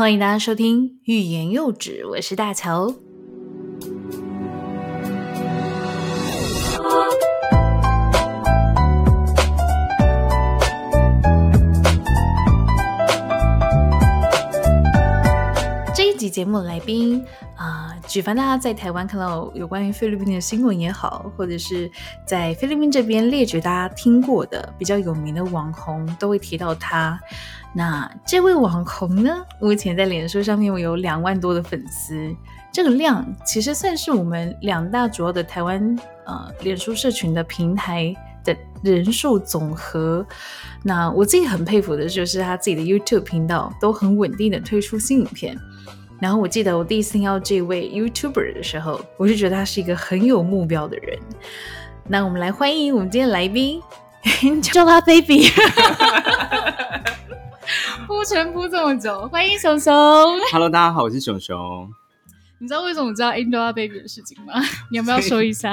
[0.00, 3.09] 欢迎大家收听《欲言又止》，我是大乔。
[16.30, 17.22] 节目来宾
[17.56, 21.90] 啊，举凡大家在台湾看到有关于菲律宾的新闻也好，或者是
[22.24, 27.20] 在菲律宾这边列举大家听过的比较有名的网红，都会提到他。
[27.74, 32.34] 那这位网红呢，目前在脸书上面我有两万多的粉丝，
[32.72, 40.26] 这个量其实算是我们两大主要的台湾呃脸书社群的平台的人数总和。
[40.82, 45.56] 那我自己很佩服的就是他自己的 YouTube 频道都很稳定的推出新影片。
[46.20, 51.18] 然后我记得我第一次听到这位 YouTuber 的时候，我就觉得他是一个很有目标的人。
[52.06, 53.82] 那我们来欢迎我们今天来宾，
[54.62, 55.48] 叫他 Baby。
[58.06, 59.94] 铺陈铺这么久，欢迎熊熊。
[60.52, 61.90] Hello，大家好，我是熊熊。
[62.58, 64.60] 你知道为什么我知道 Angelababy 的事情吗？
[64.90, 65.70] 你要不要说一下？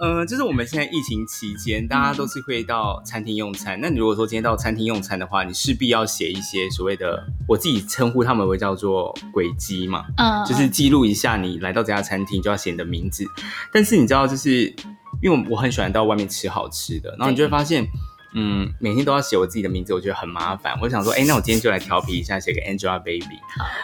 [0.00, 3.78] 呃，就是我们现在疫情期间，大家都是会到餐厅用餐。
[3.82, 13.24] 那你如果说今天到餐厅用餐的话，你势必要写一些所谓的，我自己称呼他们为叫做轨迹嘛，嗯，就是记录一下你来到这家餐厅就要写你的名字。
[13.70, 14.74] 但是你知道，就是
[15.22, 17.86] 因为我我很喜欢到外面吃好吃的，然后你就会发现。
[18.32, 20.78] 嗯，每天都要写我自己的名字，我觉得很麻烦。
[20.80, 23.26] 我想说，哎，那我今天就来调皮一下，写个 Angelababy。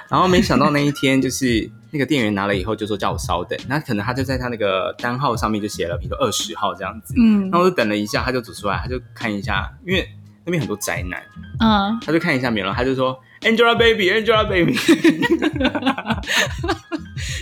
[0.08, 3.58] 然后没想到那一天，就是那个店员拿了以后就说叫我稍等。
[3.66, 7.14] 那可能他就在他那个单号上面就写了，比如说二十号这样子。
[7.16, 7.48] 嗯。
[7.48, 10.06] 那我就等了一下，他就走出来，他就看一下，因为
[10.44, 11.22] 那边很多宅男。
[11.58, 11.98] 嗯。
[12.04, 14.76] 他就看一下名了，他就说 Angelababy，Angelababy。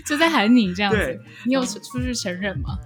[0.06, 1.20] 就在喊你这样子。
[1.44, 2.78] 你有出去承认吗？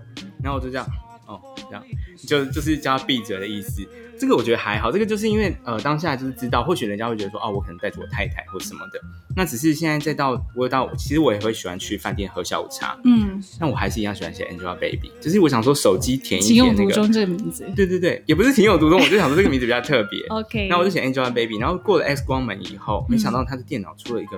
[0.42, 0.86] 然后我就这样，
[1.28, 1.84] 哦，这样，
[2.26, 3.86] 就就是叫他闭嘴的意思。
[4.18, 8.98] 这个我觉得还好，这个就是因为呃当下就是知道，或许人家会觉得说哦，我可能带着我太太或什么的，
[9.36, 24.36] 那只是现在再到我到，其实我也会喜欢去饭店喝下午茶，嗯，但我还是一样喜欢写 Angelababy，就是我想说手机填一填那个，这个名字，对对对，也不是情有独钟，我就想说这个名字比较特别， OK，那我就写 Angelababy，然后过了 X 光门以后，没想到他的电脑出了一个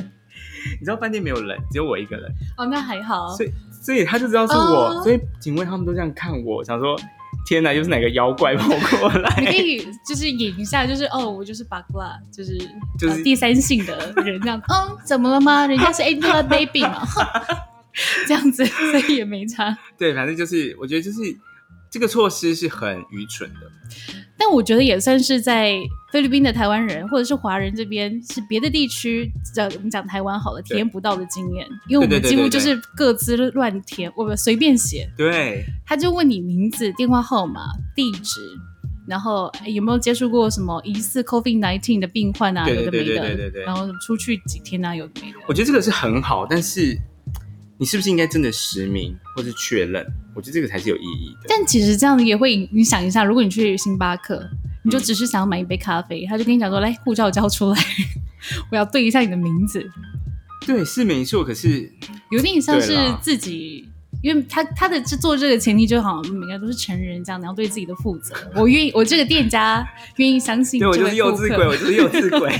[0.78, 3.50] 你知道饭店没有人，只有我一个人，哦，那还好，所以。
[3.78, 6.98] 所以他就知道是我，所以警卫他们都这样看我，想说
[7.46, 8.66] 天哪，又是哪个妖怪跑
[8.98, 9.32] 过来？
[9.38, 12.58] 你可以就是演一下，就是哦，我就是八卦，就是
[12.98, 14.60] 就是第三性的人这样。
[14.66, 15.68] 嗯，怎么了吗？
[15.68, 17.06] 人家是 Angelababy 嘛，
[18.26, 19.78] 这样子，所以也没差。
[19.96, 21.18] 对，反正就是我觉得就是
[21.88, 23.70] 这个措施是很愚蠢的。
[24.38, 25.76] 但我觉得也算是在
[26.12, 35.10] 菲律宾的台湾人或者是华人这边，是别的地区，叫我们讲台湾好了，体验不到的经验，因为我们几乎就是各自乱填，我们随便写。
[35.16, 37.62] 对，他就问你名字、电话号码、
[37.94, 38.40] 地址，
[39.08, 45.38] 然后有没有接触过什么疑似 COVID nineteen 的病患啊，有的没的，然后出去几天啊，有的没的。
[45.48, 46.98] 我觉得这个是很好，但是。
[47.78, 50.02] 你是不是应该真的实名或是确认？
[50.36, 51.46] 我觉得这个才是有意义的。
[51.48, 54.46] 但其实这样也会，你想一下，如果你去星巴克，
[54.84, 57.80] 你就只是想要买一杯咖啡，他就跟你讲说：“来，护照交出来，
[58.70, 59.90] 我要对一下你的名字。”
[60.66, 61.90] 对，是没错，可是
[62.30, 63.88] 有点像是自己。
[64.22, 68.34] 因为他他的做这个前提就好像每个人都是成人这样，你要对自己的负责。
[68.54, 69.86] 我愿意，我这个店家
[70.16, 70.80] 愿意相信。
[70.80, 72.50] 对我就是幼稚鬼，我就是幼稚鬼。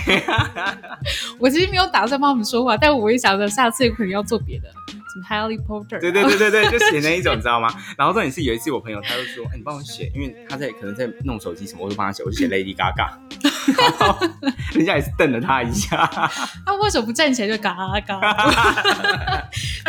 [1.38, 4.68] 我其实没有打算帮他们说话，但我也想着下次可能要做别的，
[5.16, 5.98] 什么 Harry Potter。
[6.00, 7.72] 对对对对对，就写那一种，你知道吗？
[7.96, 13.10] 然后重点是有一次我朋友他就说：“哎，你帮我写， 因为他在可能在弄手机什么，我就帮他写， 我就写 Lady Gaga。”
[14.74, 16.06] 人家也是瞪了他一下。
[16.64, 17.74] 他为什么不站起来就嘎
[18.06, 18.20] 嘎？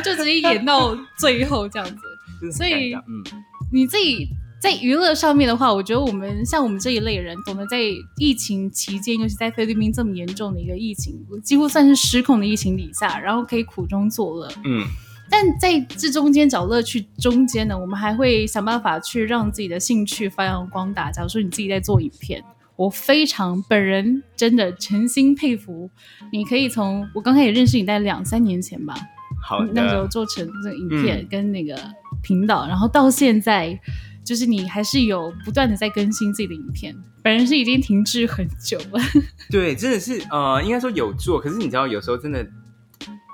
[0.03, 1.67] 就直接演到最后。
[1.69, 3.23] 这样子，所以，嗯，
[3.71, 4.29] 你自己
[4.61, 7.79] 在娱乐上面的话，我觉得我们像我们这一类人，懂得在
[8.17, 11.13] 疫情期间，尤其在菲律宾这么严重的一个疫情，
[11.43, 14.85] 几乎算是失控的疫情底下，然后可以苦中作乐，嗯，
[15.29, 21.11] 但在这中间找乐趣中间呢，我们还会想办法去让自己的兴趣发扬光大。
[21.11, 22.43] 假如说你自己在做影片，
[22.75, 25.89] 我非常本人真的诚心佩服，
[26.31, 28.95] 你可以从我刚开始认识你在两三年前吧。
[29.43, 31.77] 好那时候做成这个影片跟那个
[32.21, 33.79] 频道，然后到现在，
[34.23, 36.95] 就是你还是有不断的在更新自己的影片。
[37.21, 39.01] 本人是已经停滞很久了。
[39.51, 42.45] 对，真的是呃，应该说有做，可是你知道，有时候真的，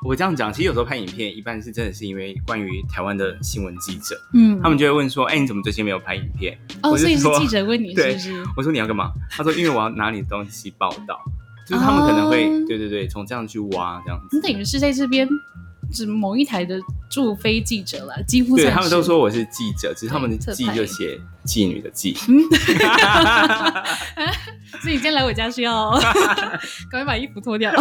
[0.04, 6.58] 我这样讲，其实有时候拍影片，一般是真的是因为关于台湾的新闻记者，嗯，他们就会问说，哎，你怎么最近没有拍影片？
[6.82, 8.44] 哦，所以是记者问你 是不是？
[8.58, 9.12] 我说你要干嘛？
[9.32, 11.20] 他说因为我要拿你的东西报道，
[11.68, 14.38] 就是他们可能会，对对对，从这样去挖这样子。
[14.38, 15.28] 你等于是在这边。
[15.94, 16.80] 是某一台的
[17.10, 22.16] 驻菲记者了，几乎对他们都说我是记者，只是他们的“记”就写妓女的“妓”。
[24.82, 25.92] 所以你今天来我家是要
[26.90, 27.72] 赶快把衣服脱掉，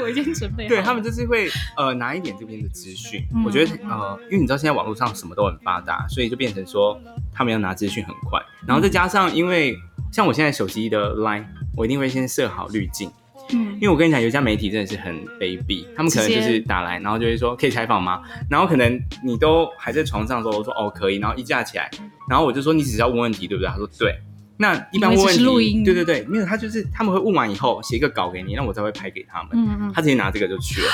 [0.00, 0.68] 我已经准备好。
[0.70, 6.98] 对他们就是会呃拿一点这边的资讯，我觉得呃，因为你知道现在网络上什么都很发达，所以就变成说
[7.32, 9.76] 他们要拿资讯很快，然后再加上因为
[10.10, 11.44] 像我现在手机的 Line，
[11.76, 13.10] 我一定会先设好滤镜。
[13.52, 18.20] 嗯，因为我跟你讲，有一家媒体真的是很卑鄙，他们可能就是打来，然后就会说可以采访吗？
[18.48, 21.90] 然后可能你都还在床上的时候，我说哦可以，然后一架起来，
[22.28, 23.68] 然后我就说你只是要问问题对不对？
[23.68, 24.14] 他说对。
[24.62, 29.48] 那一般问问题，对对对，没有他就是他们会问完以后写一个稿给你，那我才会拍给他们。
[29.54, 30.88] 嗯嗯，他直接拿这个就去了。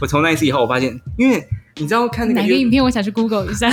[0.00, 1.38] 我从那一次以后，我发现，因为
[1.76, 3.70] 你知道看那个哪个影片，我想去 Google 一下。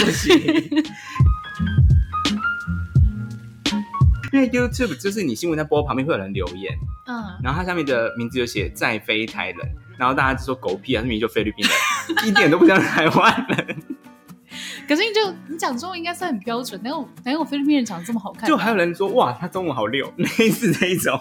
[4.37, 9.57] 因为 YouTube 就是你新闻在播旁边会有人留言，嗯，然后它下面的名字就写在非台人，
[9.97, 13.77] 然后大家就说狗屁啊，明明就菲律宾人，一点都不像台湾人。
[14.87, 18.47] 可是你就你讲中文应该算很标准，哪有哪有菲律宾人长得这么好看？
[18.47, 21.19] 就还有人说哇，他中文好溜，类似这一种，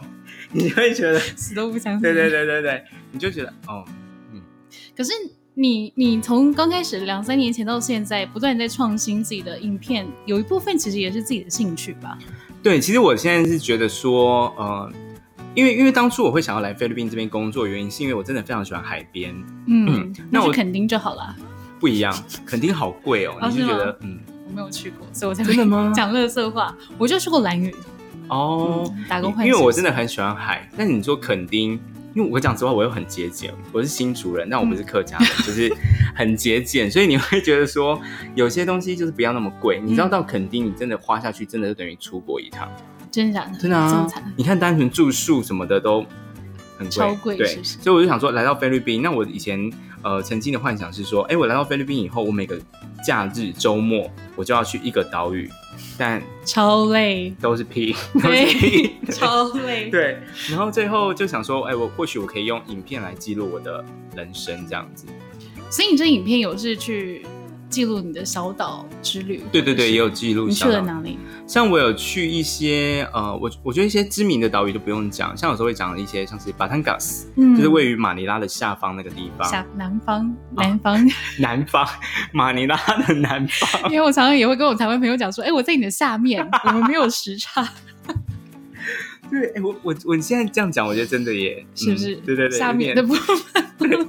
[0.53, 2.03] 你会觉得死都不相信。
[2.03, 3.85] 对对对对对，你就觉得哦，
[4.33, 4.43] 嗯。
[4.97, 5.13] 可是
[5.55, 12.17] 你你从刚开始两三年前到现在，不断在创新自己的影片，有一部分其实也是自己的兴趣吧？
[12.67, 14.93] 对，其实我现在是觉得说，呃，
[15.55, 19.33] 因为因为当初我会想要来菲律宾这边工作，原因是因为我真的非常喜欢海边。
[19.69, 21.37] 嗯，那我肯定就好了。
[21.79, 22.13] 不一样，
[22.45, 23.35] 肯定好贵哦。
[23.41, 24.19] 你是觉得，嗯，
[24.49, 25.93] 我没有去过，所以我才真的吗？
[25.95, 27.73] 讲乐色话，我就去过蓝屿。
[28.27, 29.47] 哦，打工换。
[29.47, 31.79] 因为我真的很喜欢海，但你说垦丁，
[32.17, 35.71] 因为我讲实话，我又很节俭，我是新主人，但我不是客家人，就是
[36.15, 38.01] 很节俭，所以你会觉得说，
[38.35, 39.79] 有些东西就是不要那么贵。
[39.85, 42.67] 你知道到垦丁，你真的花下去，真的就等于出国一趟。
[43.11, 43.59] 真的假的？
[43.59, 44.11] 真的啊！
[44.35, 46.07] 你看单纯住宿什么的都
[46.79, 47.47] 很超贵，对。
[47.63, 52.59] 所以我就想说，来到菲律宾，那我以前呃曾经的幻想是说，哎，我来到菲律宾以后，我每个
[53.05, 55.51] 假日周末我就要去一个岛屿。
[55.99, 59.91] 但超累， 都是屁，都是屁，超累。
[59.91, 60.19] 对，
[60.51, 63.85] 然后最后就想说，哎，我或许我可以用影片来记录我的
[64.15, 65.07] 人生，这样子。
[65.71, 67.27] 所以你这影片有是去？
[67.69, 70.47] 记录你的小岛之旅，对对对，也有记录。
[70.49, 71.19] 你去了哪里？
[71.47, 81.87] 像我有去一些呃，我我觉得一些知名的岛屿就不用讲，像有时候会讲一些，像是巴坦加斯，嗯，就是位于马尼拉的下方那个地方，下南方，南方， 南方，
[82.33, 82.77] 马尼拉
[83.07, 83.91] 的南方。
[83.91, 87.69] 因为我常常也会跟我台湾朋友讲说， 哎，我在你的下面，我们没有时差。
[89.29, 92.15] 对，哎，我我我现在这样讲，我觉得真的耶，是不是？
[92.17, 94.09] 对对对，下面的部分。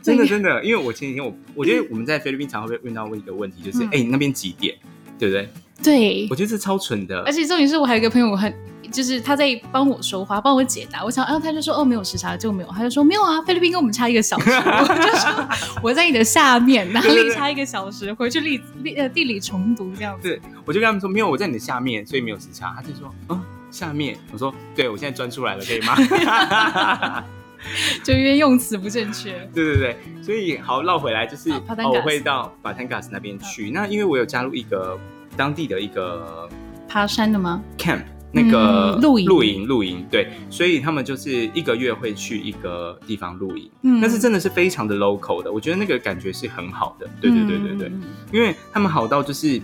[0.02, 4.74] 真的真的，因为我前几天我我觉得我们在菲律宾常会问到问一个问题，就是哎，你那边几点？
[5.18, 5.48] 对不对？
[5.82, 7.22] 对，我觉得是超蠢的。
[7.24, 8.52] 而且重点是我还有一个朋友，很
[8.90, 11.04] 就是他在帮我说话，帮我解答。
[11.04, 14.48] 我想，然后他就说哦，没有时差就没有，他就说没有啊，菲律宾跟我们差一个小时。
[14.50, 15.48] 我就说
[15.82, 18.12] 我在你的下面，哪里差一个小时？
[18.14, 20.28] 回去地地呃地理重读这样子。
[20.28, 22.74] 对，我就跟他们说没有，我在你的下面，所以没有时差。
[22.74, 24.16] 他就说嗯，下面。
[24.32, 27.24] 我说对，我现在钻出来了，可以吗？
[28.02, 33.70] 就因为用词不正确，对对对，所以好绕回来就是，我会到巴坦加斯那边去。
[33.70, 34.98] 那因为我有加入一个
[35.36, 36.48] 当地的一个
[36.88, 38.02] 爬山的吗？Camp
[38.32, 39.26] 那个露营。
[39.26, 47.92] 露营露营，对，所以他们就是一个月会去一个地方露营，嗯，但是真的是非常的 local 的，我觉得那个感觉是很好的，对对对对对，
[48.32, 49.60] 因为他们好到就是。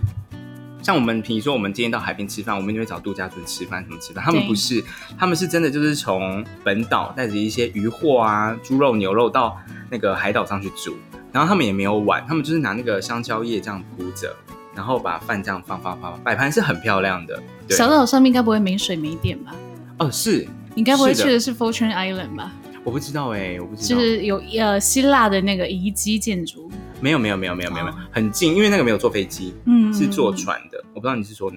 [0.87, 4.23] 像我们，比如说我们今天到海边吃饭，我们就会找度假村吃饭，什么吃饭？
[4.25, 4.81] 他们不是，
[5.19, 9.59] 他们是真的就是从本岛带着一些鱼货啊、猪肉、牛肉到
[9.91, 10.95] 那个海岛上去煮，
[11.33, 14.33] 然后他们也没有碗，他们就是拿那个香蕉叶这样铺着，
[14.77, 17.43] 然后把饭这样放放放，摆盘是很漂亮的。
[17.71, 19.57] 小岛上面该不会没水没电吧？
[19.99, 20.47] 哦，是。
[20.77, 22.53] 你该不会去的是 Fortune Island 吧？
[22.85, 23.99] 我不知道哎，我不知道。
[23.99, 26.71] 就是有呃希腊的那个遗迹建筑。
[26.99, 30.76] 没有没有没有没有没有没有，很近，因为那个没有坐飞机，嗯，是坐船的。
[30.97, 31.53] 我不知道你是说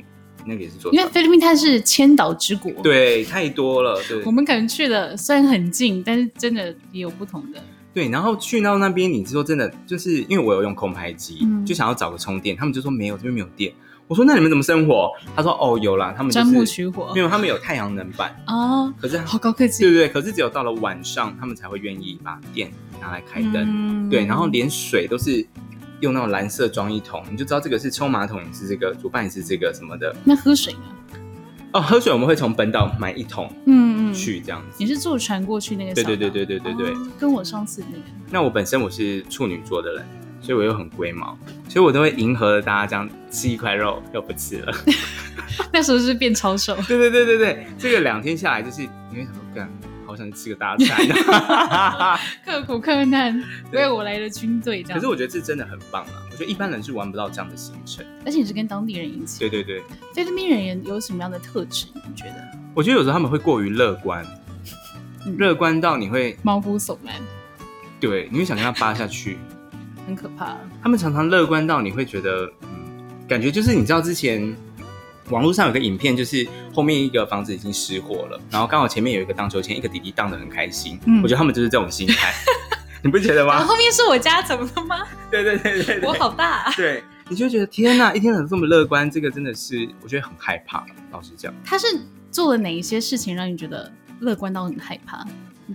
[0.45, 3.97] 那个也是坐，因为菲律宾它是千岛之国，对，太多了。
[4.05, 7.63] 对，我们可能去的虽然很近，但是真的也有不同的。
[7.93, 13.73] 对，然后去到那边，你是说真的，就是因为我有用空拍机，就想要找个充电，他们就说没有，这边没有电。
[14.07, 15.09] 我说那你们怎么生活？
[15.35, 18.93] 他说哦有啦，他们钻木取火，没有，他们有太阳能板哦。
[18.99, 24.09] 可是好高科技，对对对，可是只有到了晚上，他们才会愿意把电拿来开灯。
[24.09, 25.45] 对，然后连水都是
[25.99, 30.15] 用那种蓝色装一桶，你就知道这个是冲马桶也是这个，煮饭也是这个什么的。
[30.23, 30.79] 那喝水呢？
[31.73, 34.77] 哦，喝水我们会从本岛买一桶，嗯嗯，去这样子。
[34.79, 35.93] 你是坐船过去那个？
[35.93, 38.03] 对对对对对对对，跟我上次那个。
[38.31, 40.05] 那我本身我是处女座的人。
[40.41, 41.37] 所以我又很龟毛，
[41.67, 44.73] 所以我都会迎合大家这样吃一块肉又不吃了。
[45.69, 46.73] 那时候是变超瘦。
[46.87, 49.69] 对对对对对，这个两天下来就是你会想说，干
[50.09, 51.07] 好想去吃个大餐，
[52.43, 54.97] 刻苦克难为我来的军队这样。
[54.97, 56.25] 可是我觉得这真的很棒啊！
[56.31, 59.37] 我觉得一般人是玩不到这样的行程，而且你是跟当地人一起。
[59.39, 59.83] 对对对，
[60.15, 61.85] 菲律宾人有什么样的特质？
[61.93, 62.57] 你觉得？
[62.73, 64.25] 我觉得有时候他们会过于乐观，
[65.37, 67.13] 乐观到你会毛骨悚然。
[67.99, 69.37] 对，你会想跟他扒下去，
[70.07, 70.57] 很可怕。
[70.81, 74.55] 他们常常乐观到你会觉得，嗯，感觉就是你知道之前。
[75.29, 80.99] 网络上有个影片，就是后面一个房子已经失火了，然后刚好前面有一个荡秋千，一个弟弟荡的很开心。
[81.05, 82.33] 嗯，我觉得他们就是这种心态，
[83.03, 83.63] 你不觉得吗？
[83.63, 85.05] 后面是我家，怎么了吗？
[85.29, 86.73] 对对对对我好大。
[86.75, 89.09] 对，你就觉得天哪，一天怎么这么乐观？
[89.09, 90.85] 这个真的是我觉得很害怕。
[91.11, 91.85] 老实讲，他是
[92.31, 95.25] 做了哪一些事情让你觉得乐观到很害怕？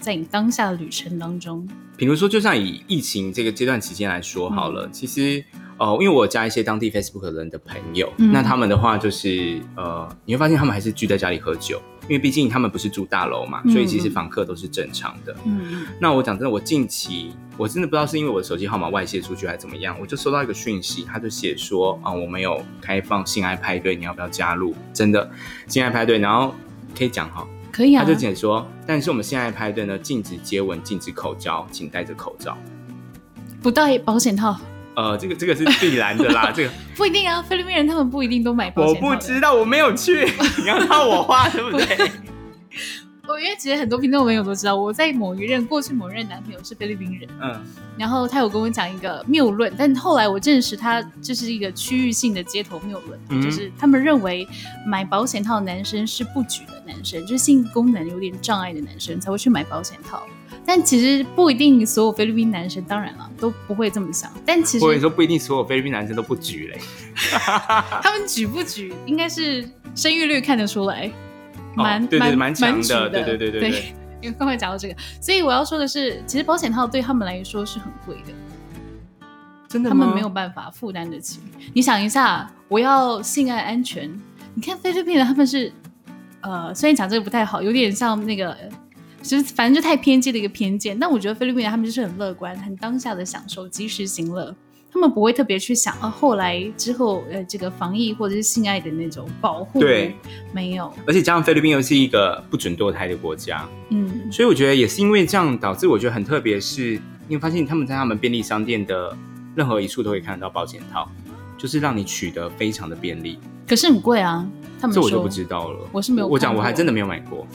[0.01, 5.45] 在你当下的旅程当中，比如说，就像以疫情这个阶段期间来说好了，其实。
[5.79, 15.35] 哦，因为我加一些当地 Facebook 人的朋友，那他们的话就是，呃，你会发现他们还是聚在家里喝酒，因为毕竟他们不是住大楼嘛，所以其实访客都是正常的。
[15.45, 24.75] 嗯那我讲真的，我近期我真的不知道是因为我的手机号码外泄出去还是怎么样，我就收到一个讯息，他就写说啊，我们有开放性爱派对，你要不要加入？
[24.93, 25.29] 真的
[25.67, 26.55] 性爱派对，然后
[26.97, 28.05] 可以讲哈，可以啊。
[28.05, 32.57] 他就解说，但是我们性爱派对呢，禁止接吻，禁止口交，请戴着口罩，
[33.61, 34.57] 不戴保险套。
[34.95, 39.03] 呃，这个这个是必然的啦，这个 不一定啊，菲律宾人他们不一定都买保险。
[39.03, 40.25] 我不知道，我没有去，
[40.63, 42.11] 你要靠我花，对不对？
[43.27, 47.59] 我因为其实很多听众朋友都知道，我在某一任过去某任男朋友是菲律宾人，嗯，
[47.97, 54.47] 然后他有跟我讲一个谬论，但后来我证实他这是一个区域性的街头谬论，就是他们认为
[54.87, 60.23] 买保险套的男生是不举的男生，就是性功能有点障碍的男生才会去买保险套。
[60.67, 64.33] 但其实不一定，所有菲律宾男生当然了都不会这么想。
[64.47, 66.81] 但其实我跟你说，不一定所有菲律宾男生都不举嘞。
[68.03, 71.11] 他们举不举，应该是生育率看得出来，
[71.75, 73.95] 蛮对对蛮强的，对对对对对。
[74.23, 78.33] 因为刚才讲到这个，所以我要说的是，其实保险套对他们来说是很贵的，
[79.69, 81.41] 真的，他们没有办法负担得起。
[81.75, 84.11] 你想一下，我要性爱安全，
[84.55, 85.71] 你看菲律宾人他们是，
[86.41, 88.57] 呃，虽然讲这个不太好，有点像那个。
[89.25, 94.55] 其实反正就太偏激的一个偏见，但我觉得菲律宾人他们就是很乐观，很当下的享受，及时行乐，
[94.93, 100.15] 他们不会特别去想啊后来之后呃这个防疫或者是性爱的那种保护，对，
[100.53, 100.93] 没有。
[101.07, 106.93] 而且加上菲律宾又是一个不准堕胎的国家，嗯，所以我觉得也是因为这样导致我觉得很特别，是
[107.27, 109.17] 因为发现他们在他们便利商店的
[109.55, 111.11] 任何一处都可以看得到保险套，
[111.57, 113.39] 就是让你取得非常的便利。
[113.67, 114.47] 可是很贵啊，
[114.79, 117.47] 他们这我就不知道了，我是没有，我讲我还真的没有买过。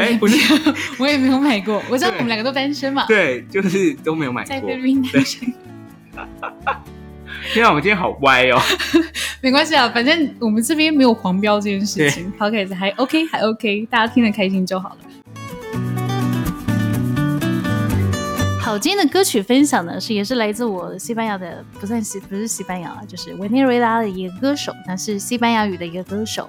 [0.00, 0.36] 哎，不是，
[0.98, 1.82] 我也没有买过。
[1.90, 3.06] 我知道我们两个都单身嘛。
[3.06, 4.48] 对，就是都没有买过。
[4.48, 5.52] 在菲律宾单身。
[7.52, 8.60] 天啊，我们今天好歪哦。
[9.40, 12.30] 没关系啊，反正我们这边没有黄标这件事情。
[12.38, 14.98] OK，还 OK，还 OK，大家听得开心就好了。
[18.70, 26.48] 好，今天的歌曲分享呢是也是来自我西班牙的，不算西不是西班牙啊，就是委内瑞拉的一个歌手，那是西班牙语的一个歌手。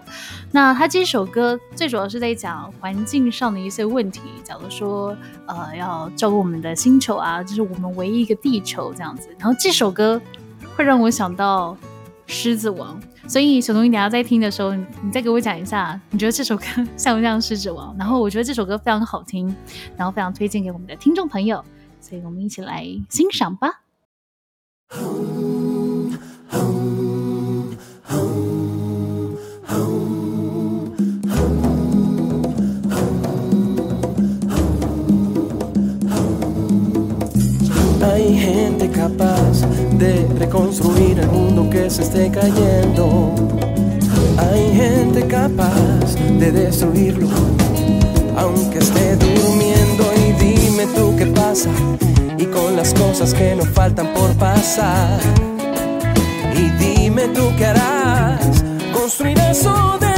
[0.51, 9.27] 那他这首歌最主要是在讲环境上的一些问题，假如说呃要照顾我们的星球啊，就是我们唯一一个地球这样子。
[9.39, 10.21] 然后这首歌
[10.75, 11.75] 会让我想到
[12.27, 17.95] 狮子王，所以小东你等下在听的时候，你再给我讲一下，你觉得这首歌像不像狮子王？
[17.97, 19.47] 然后我觉得这首歌非常好听，
[19.97, 21.65] 然后非常推荐给我们的听众朋友。
[22.00, 23.82] 所以我们一起来欣赏吧。
[38.02, 39.60] Hay gente capaz
[39.98, 43.34] de reconstruir el mundo que se esté cayendo.
[44.38, 47.28] Hay gente capaz de destruirlo,
[48.36, 50.04] aunque esté durmiendo.
[50.14, 51.19] Y dime tú qué
[52.37, 55.19] y con las cosas que nos faltan por pasar.
[56.55, 60.10] Y dime tú qué harás, construirás o destruirás.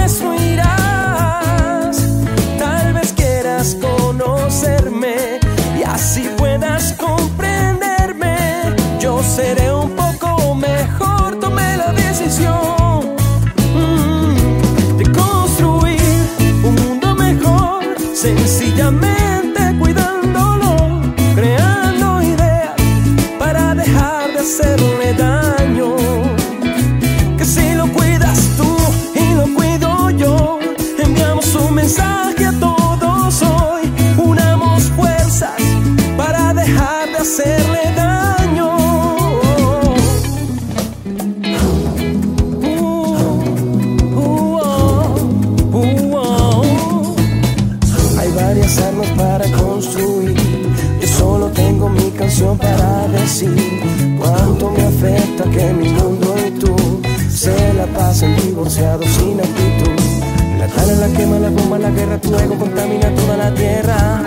[61.84, 64.22] La guerra, tu ego contamina toda la tierra.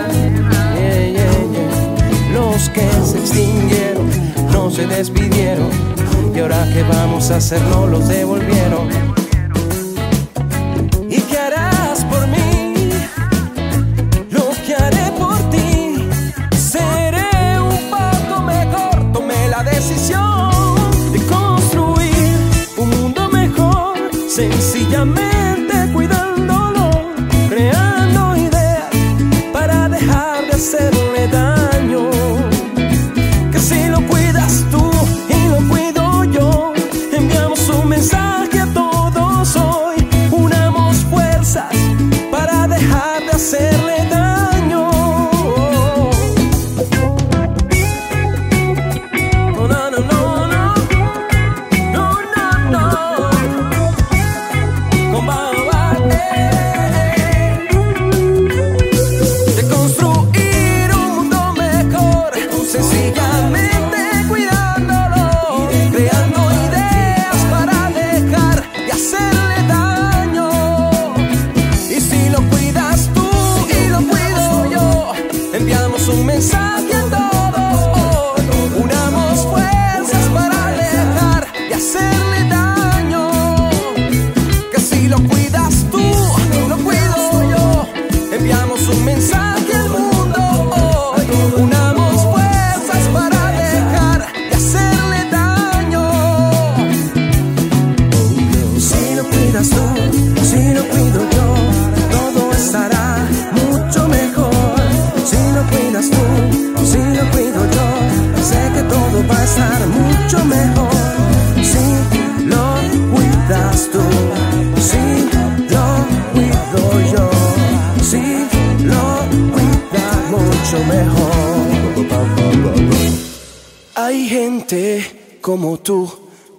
[2.31, 4.07] Los que se extinguieron
[4.51, 5.69] no se despidieron
[6.35, 9.16] y ahora que vamos a hacer no los devolvieron.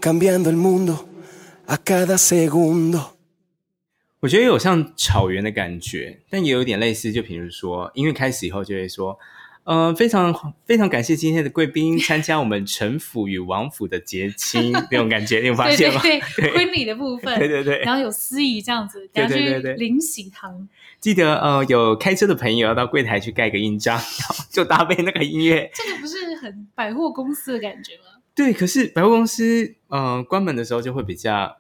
[0.09, 1.07] Cambiando el mundo
[1.67, 3.11] a cada segundo。
[4.21, 7.13] 我觉得有像草原的感觉，但也有点类似。
[7.13, 9.19] 就比如说，音乐开始以后就会说
[9.65, 16.01] ：“呃，非常非常感谢今天的贵宾参加我们陈府与王府的结亲 那种感觉，你有发现吗？
[16.01, 20.67] 对 对婚礼的部分， 对对对，然后有司仪这样子，对对对，临喜堂。
[20.99, 24.01] 记得呃，有开车的朋友要到柜台去盖个印章，
[24.51, 25.71] 就搭配那个音乐。
[25.75, 28.08] 这个不是很百货公司的感觉吗？
[28.39, 31.57] 对，可是百货公司，嗯，关门的时候就会比较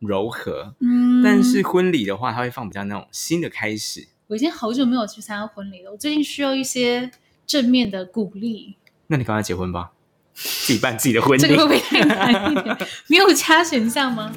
[0.00, 4.06] 柔和，嗯，但是婚礼的话，它会放比较那种新的开始。
[4.26, 7.10] 我已经好久没有去参加婚礼了，我最近需要一些
[7.46, 8.76] 正面的鼓励。
[9.06, 9.92] 那你赶快结婚吧，
[10.34, 12.76] 自己办自己的婚礼，这个会不会太难一点？
[13.06, 14.30] 没有其他选项吗？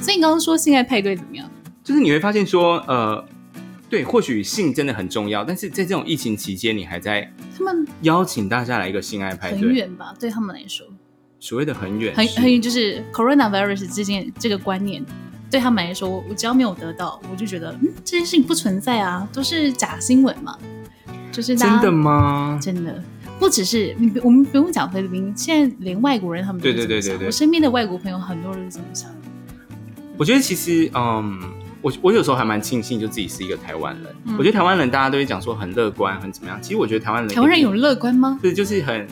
[0.00, 1.46] 所以你刚刚说性爱派对怎么样？
[1.84, 3.22] 就是你会发现说，呃。
[3.90, 10.14] 对，或许性真的很重要，但是在这种疫情期间，你还在他们邀请大家来一个性爱派对，很远吧？
[10.20, 10.86] 对他们来说，
[11.40, 15.04] 所谓的很远，很很远，就是 coronavirus 之间这个观念，
[15.50, 20.56] 对他们来说，我只要没有得到，我就觉得嗯，这件事情不存在啊，都是假新闻嘛。
[21.32, 22.58] 就是真的吗？
[22.62, 23.02] 真的，
[23.40, 29.10] 不只是我们不用讲菲律宾，现在连外国人他们对对对对对，我身边的外国朋友很多人是这么想。
[30.16, 31.59] 我觉得其实嗯。
[31.82, 34.36] 我我有时候还蛮庆幸，就自己是一个台湾人。
[34.38, 36.60] 我觉得台湾人大家都会讲说很乐观，很怎么样。
[36.62, 38.38] 其实我觉得台湾人，台湾人有乐观吗？
[38.42, 39.06] 对，就是很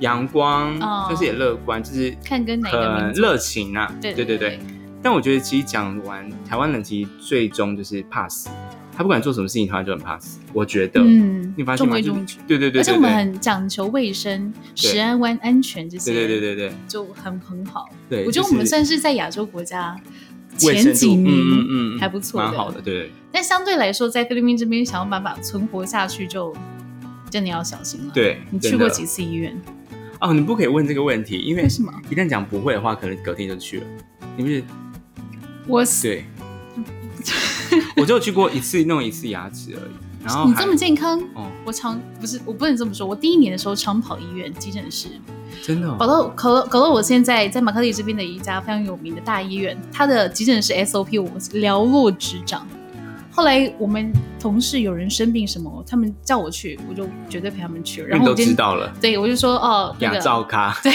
[0.00, 0.76] 阳光，
[1.08, 3.90] 但是也乐观，就是看跟哪个很热情啊。
[4.02, 4.58] 对对对对。
[5.02, 8.48] 但我觉得其实讲完台湾人，其实最终就是怕死。
[8.96, 10.38] 他不管做什么事情，他就很怕死。
[10.52, 11.96] 我觉得，嗯，你发现吗？
[12.46, 16.12] 对对对，而且我们很讲求卫生、食安、安安全这些。
[16.14, 17.88] 对对对对对，就很很好。
[18.08, 19.96] 对，我觉得我们算是在亚洲国家。
[20.56, 23.10] 前几名，嗯嗯，还不错，蛮好的，对。
[23.32, 26.54] 但相对来说，在菲律宾这边想要办法存活下去，就
[27.30, 28.12] 真的要小心了。
[28.14, 29.60] 对，你去过几次医院？
[30.20, 31.92] 哦，你不可以问这个问题，因为什么？
[32.10, 33.86] 一旦讲不会的话，可能隔天就去了。
[34.36, 34.62] 你不是？
[35.66, 36.24] 我对，
[37.96, 39.92] 我就去过一次，弄一次牙齿而已。
[40.24, 43.06] 然后你这么健康，哦，我常不是，我不能这么说。
[43.06, 45.08] 我第一年的时候常跑医院急诊室。
[45.62, 52.66] 真的，搞到搞到搞到我现在在马克利这边的一家非常有名的大医院，它的急诊室 SOP 我寥落指掌。
[53.30, 58.02] 后来我们同事有人生病什么，他们叫我去，我就绝对陪他们去。
[58.02, 60.92] 然后都知道了，对我就说哦，亚照咖， 对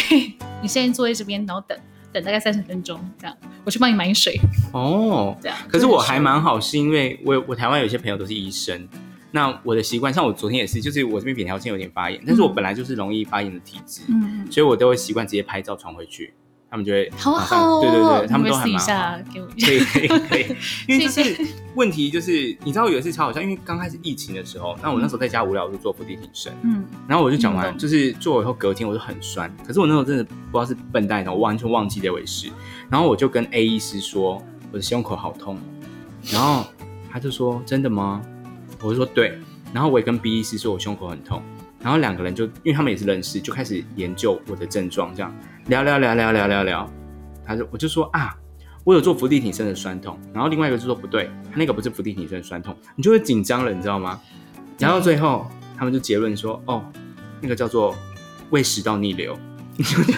[0.62, 1.78] 你现在坐在这边，然后等。
[2.12, 4.36] 等大概三十分钟这样，我去帮你买水。
[4.74, 5.56] 哦，这样。
[5.67, 8.89] 可是我还蛮好，是因为我我台湾有些朋友都是医生，
[9.32, 16.34] 那我的习惯，像我昨天也是，就是我这边扁桃腺有点发炎，但是我本来就是容易发炎的体质，嗯，所以我都会习惯直接拍照传回去。
[16.72, 20.56] 他们就会好好，对对对，他们都很蛮给我可以可以可以，
[20.88, 21.36] 因为就是
[21.74, 32.52] 问题就是，你知道有一次超好笑，因为刚开始疫情的时候，那我那时候在家无聊，我就做伏地挺身，嗯，然后我就讲完，就是做以后隔天我就很酸，可是我那时候真的不知道是笨蛋，我完全忘记这回事，
[32.88, 34.39] 然后我就跟 A 医师说
[34.72, 35.58] 我的胸口好痛，
[36.32, 36.68] 然后
[37.12, 38.22] 他就说真的吗？
[38.82, 39.38] 我就说对，
[39.74, 41.42] 然后我也跟 B 医师说我胸口很痛，
[41.82, 45.34] 然后两个人就因为他们也是认识，就开始研究我的症状这样。
[45.68, 46.92] 聊聊聊聊聊聊聊，
[47.46, 48.36] 他就我就说啊，
[48.84, 54.20] 我有做伏地挺身的酸痛，然后另外一个就说不对，他那个不是伏地挺身的酸痛，你就会紧张了，你知道吗？
[54.80, 55.46] 然后最后
[55.78, 56.84] 他们就结论说，哦，
[57.42, 57.96] 那个叫做
[58.50, 59.38] 胃食道逆流，
[59.76, 60.13] 你就觉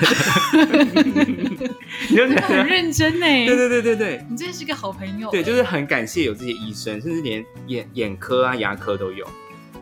[1.57, 1.73] 得，
[2.09, 9.25] 你就觉得很认真呢，对对对对对，你真的是个好朋友，对，就是很感谢有这些医生，甚至连眼眼科啊、牙科都有，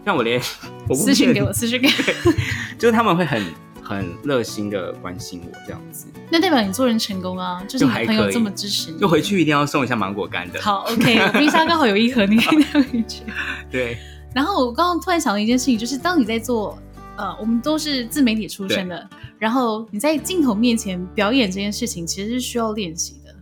[0.05, 0.41] 像我连
[0.93, 1.87] 私信给我，私信给，
[2.77, 3.43] 就是他们会很。
[3.81, 7.59] 很热心的关心我这样子，那代表你做人成功啊！
[7.67, 10.61] 就是你朋友这么支持你，就回去一定要送一下芒果干的。
[10.61, 13.23] 好，OK，我冰箱刚好有一盒，你可以拿回去。
[13.71, 13.97] 对。
[14.31, 16.77] 然后我刚刚突然想到一件事情，就是当你在做，
[17.19, 23.35] 呃，我们都是自媒体出身的，然后你在镜头面前表演这件事情，其实是需要练习的。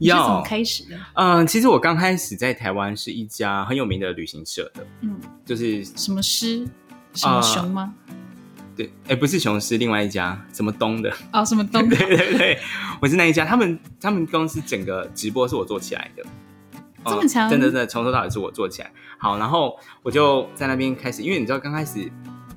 [0.00, 0.98] 要怎么开始的？
[1.14, 5.14] 嗯，其实我刚开始在台湾是一家很有名的旅行社的，嗯，
[5.44, 6.66] 就是什么狮，
[7.14, 7.94] 什么熊吗？
[8.74, 11.86] 对，哎，不是雄狮，另外一家什么东的哦，什么东？
[11.90, 12.58] 对对对，
[13.00, 13.44] 我是那一家。
[13.44, 16.24] 他们他们公司整个直播是我做起来的，
[17.04, 17.48] 这么强？
[17.50, 18.90] 真的真的，从头到尾是我做起来。
[19.18, 22.10] 好，然后我就在那边开始，因为你知道刚开始，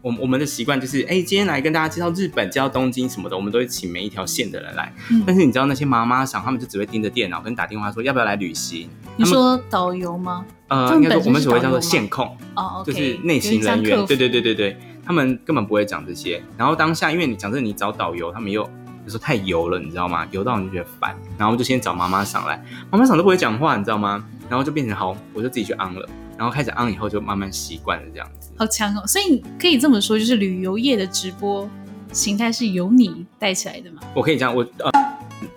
[0.04, 4.94] 我我们的习惯就是，哎，今天来跟大家介绍日本，介绍东京什么的，我们都会请每一条线的人来。
[5.26, 8.89] 但是你知道那些妈妈想，他们就只会盯着电脑，跟打电话说要不要来旅行。
[9.16, 10.46] 你说导游吗？
[10.68, 14.06] 呃，应该说我们所谓叫做线控，哦，就是内勤人员。
[14.06, 14.78] 对对对对对。
[15.06, 18.62] 他们根本不会讲这些，然后当下因为你讲这，你找导游，他们又
[19.06, 20.28] 有时候太油了，你知道吗？
[20.32, 22.62] 油到你就觉得烦，然后就先找妈妈上来，
[22.92, 24.22] 妈妈上都不会讲话，你知道吗？
[24.50, 28.42] 然后就变成好，我就自己去昂了，然后开始昂以后就慢慢习惯了这样子。
[28.56, 29.06] 好强哦！
[29.08, 31.70] 所以可以这么说，就是旅游业的直播
[32.12, 34.02] 形态是由你带起来的吗？
[34.13, 34.63] 我可以讲，我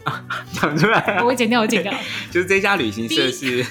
[0.05, 1.93] 啊 讲出来，我会剪掉，我剪掉。
[2.31, 3.65] 就是这家旅行社是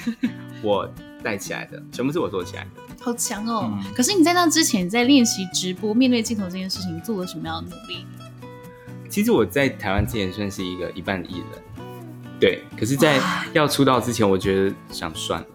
[0.61, 0.87] 我
[1.23, 2.69] 带起来的，全部是我做起来的。
[3.01, 3.77] 好强哦！
[3.95, 8.05] 可是你在那之前，在练习直播、面对镜头这件事情，做了什么样的努力？
[9.09, 11.45] 其实我在台湾之前算是一个一半的艺人，
[12.39, 12.63] 对。
[12.77, 13.19] 可是，在
[13.53, 15.47] 要出道之前，我觉得想算了。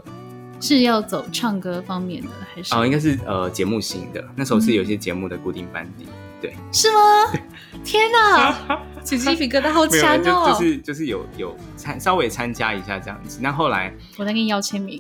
[0.61, 2.75] 是要走唱歌方面的，还是？
[2.75, 4.25] 哦，应该是呃节目型的。
[4.37, 6.07] 那时候是有些节目的固定班底。
[6.41, 7.41] 对，是吗？
[7.85, 10.51] 天哪， 起鸡皮疙瘩，好强哦！
[10.59, 13.41] 就是就是有有参稍微参加一下这样子。
[13.43, 14.99] 那后来我再跟你要签名。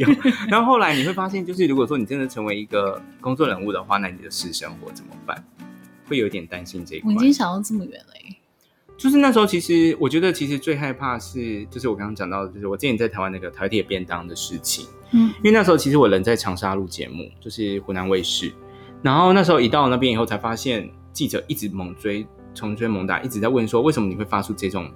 [0.48, 5.44] 然后后来你会发现，就是如果说你真的成为一个工作人物的话，那你的私生活怎么办？
[6.08, 7.12] 会有点担心这一块。
[7.12, 8.14] 我已经想到这么远了。
[8.98, 14.86] 就是那时候，其实我觉得，其实最害怕是，就是我刚刚讲到的，就是我之前在台湾那个台铁便当的事情。
[15.12, 18.52] 嗯，因为那时候其实我人在长沙录节目，就是湖南卫视。
[19.00, 24.90] 然后那时候一到那边以后，才发现记者一直猛追、穷追猛打，一直在问说为什么你会发出这种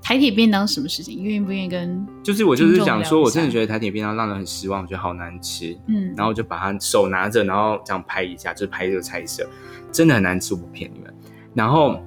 [0.00, 1.20] 台铁便当什么事情？
[1.24, 2.06] 愿不愿意跟？
[2.22, 5.76] 就是我就是想说，我真的觉得台铁便当让人很失望，我觉得好难吃。
[5.88, 9.44] 嗯，然后就把它手拿着，然后这样拍一下，就拍这个菜色，
[9.90, 11.12] 真的很难吃，我不骗你们。
[11.52, 12.00] 然后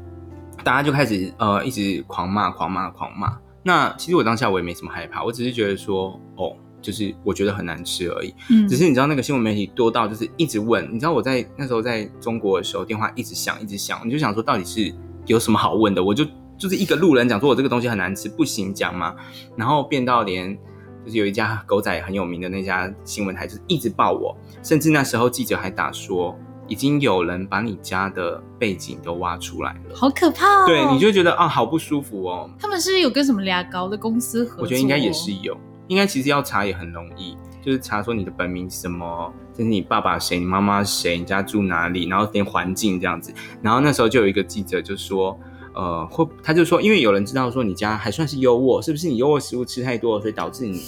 [0.64, 3.38] 大家就开始呃一直狂骂、狂骂、狂骂。
[3.64, 6.56] 那其实我当下我也没什么害怕，我只是觉得说哦。
[6.84, 14.92] 就是我觉得很难吃而已，嗯，只是你知道那个新闻媒体多到就是一直问，你知道我在那时候在中国的时候，电话一直响一直响，你就想说到底是
[15.28, 16.04] 有什么好问的？
[16.04, 16.26] 我就
[16.58, 19.16] 就是一个路人讲说我这个东西很难吃，不行讲嘛，
[19.56, 20.58] 然后变到连
[21.06, 26.36] 就是有一家狗仔很有名的那家新闻台，就是一直报我，甚至那时候记者还打说
[26.72, 32.50] 已经有人把你家的背景都挖出来了，好可怕，对，你就觉得啊好不舒服哦。
[32.58, 34.64] 他们是有跟什么俩高的公司合作？
[34.64, 35.58] 我觉得应该也是有。
[35.90, 43.34] 应该其实要查也很容易，就是查说你的本名什么，就是你爸爸谁，你妈妈谁，你家住哪里，然后连环境这样子。
[43.62, 45.38] 然后那时候就有一个记者就说，
[45.74, 50.82] 呃，或他就说，因为有人知道说你家还算是优渥，是不是你优渥食物吃太多，所以导致你？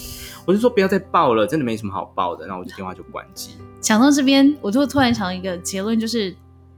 [0.46, 2.48] 我就说不要再报了，真的没什么好报的。
[2.48, 3.58] 然后我就电话就关机。
[3.84, 6.34] 讲到这边，我就突然想到一个结论，就是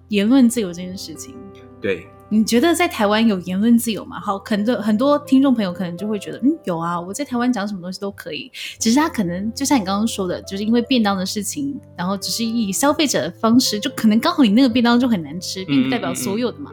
[0.10, 1.36] 言论自由这件事情。
[1.80, 2.08] 对。
[2.28, 4.20] 你觉得在台湾有言论自由吗？
[4.20, 8.52] 好，可能很多听众朋友可能就会觉得，嗯，有啊，我在台湾讲什么东西都可以。
[8.80, 16.72] 只是他可能就像你刚刚说的，就是因为便当的事情，然后只是以消费者的方式，就可能刚好你那个便当就很难吃，并不代表所有的嘛。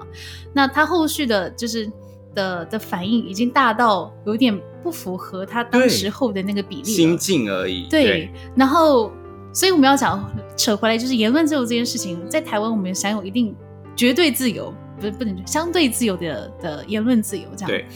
[0.54, 1.86] 那他后续的就是
[2.34, 7.86] 的的反应已经大到有点不符合他当时候的那个比例心境而已。
[7.90, 9.12] 对，然后
[9.52, 13.54] 所以我们要讲扯回来，就是言论自由这件事情，在台湾我们享有一定
[13.94, 17.68] 绝对自由，不是不能相对自由的的言论自由这样。
[17.68, 17.86] 对，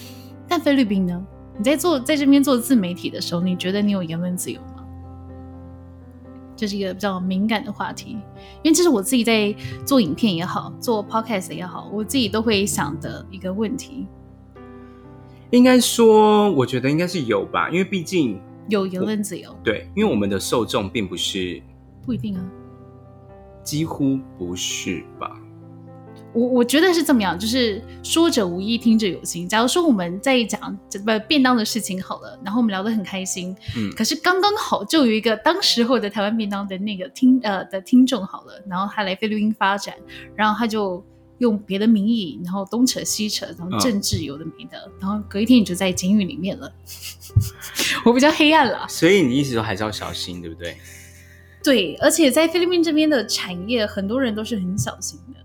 [0.47, 1.25] 但菲律宾呢？
[1.57, 4.85] 你在做在这边做自媒体的时候，你觉得你有言论自由吗？
[6.55, 8.19] 这是一个比较敏感的话题，
[8.63, 14.07] 因为这是我自己在做影片也好，做 podcast 也好，我自己都会想的一个问题。
[15.51, 19.55] 应该说，我觉得应该是有吧，因为毕竟有言论自由。
[19.63, 21.63] 对，因为我们的受众并不是
[22.05, 22.45] 不一定啊，
[23.63, 25.41] 几乎不是吧。
[26.33, 29.49] 我我觉得是这么样，就是说者无意，听者有心。
[29.49, 39.95] 假如说我们在讲这不便当的事情好了，然后我们聊得很开心，嗯，可是刚刚好就有一个当时候的台湾便当的那个听呃的听众好了，然后他来菲律宾发展，
[40.35, 41.03] 然后他就
[41.39, 46.73] 用别的名义，然后东扯西扯，然后政治有的没的，然后隔一天你就在监狱里面了。
[48.05, 50.77] 我比较黑暗了，所以你意思说还是要小心，对不对？
[51.63, 55.41] 对，而且在菲律宾这边的产业，很多人都是很小心的。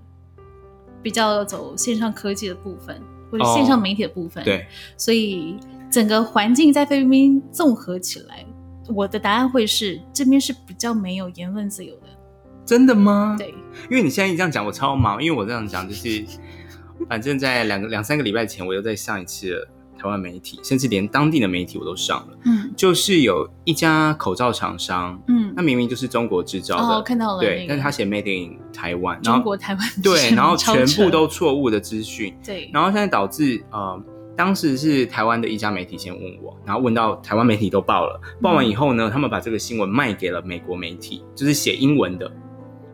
[1.03, 3.01] 比较走线上科技的部分，
[3.31, 5.57] 或者线上媒体的部分，对，所以
[5.91, 8.45] 整个环境在菲律宾综合起来，
[8.87, 12.00] 我的答案会是这边是比较没有言论自由的。
[12.71, 13.35] 真的吗？
[13.37, 13.53] 对，
[13.89, 16.23] 因为你现在一这样讲，我超忙，因为我这样讲就是，
[17.09, 19.67] 反正在两个两三个礼拜前，我又在上一次。
[19.99, 22.37] 台湾媒体，甚至连当地的媒体我都上了。
[22.45, 34.03] 嗯，就是有一家口罩厂商，嗯，那明明就是中国制造的，看到了，对，但是他写 Made in 台湾，中国台湾，对，然后全部都错误的资讯，对，然后现在导致呃，
[34.35, 42.31] 当时是台湾的一家媒体先问我，然后问到台湾媒体都报了，报完以后呢，他们把这个新闻卖给了美国媒体，就是写英文的，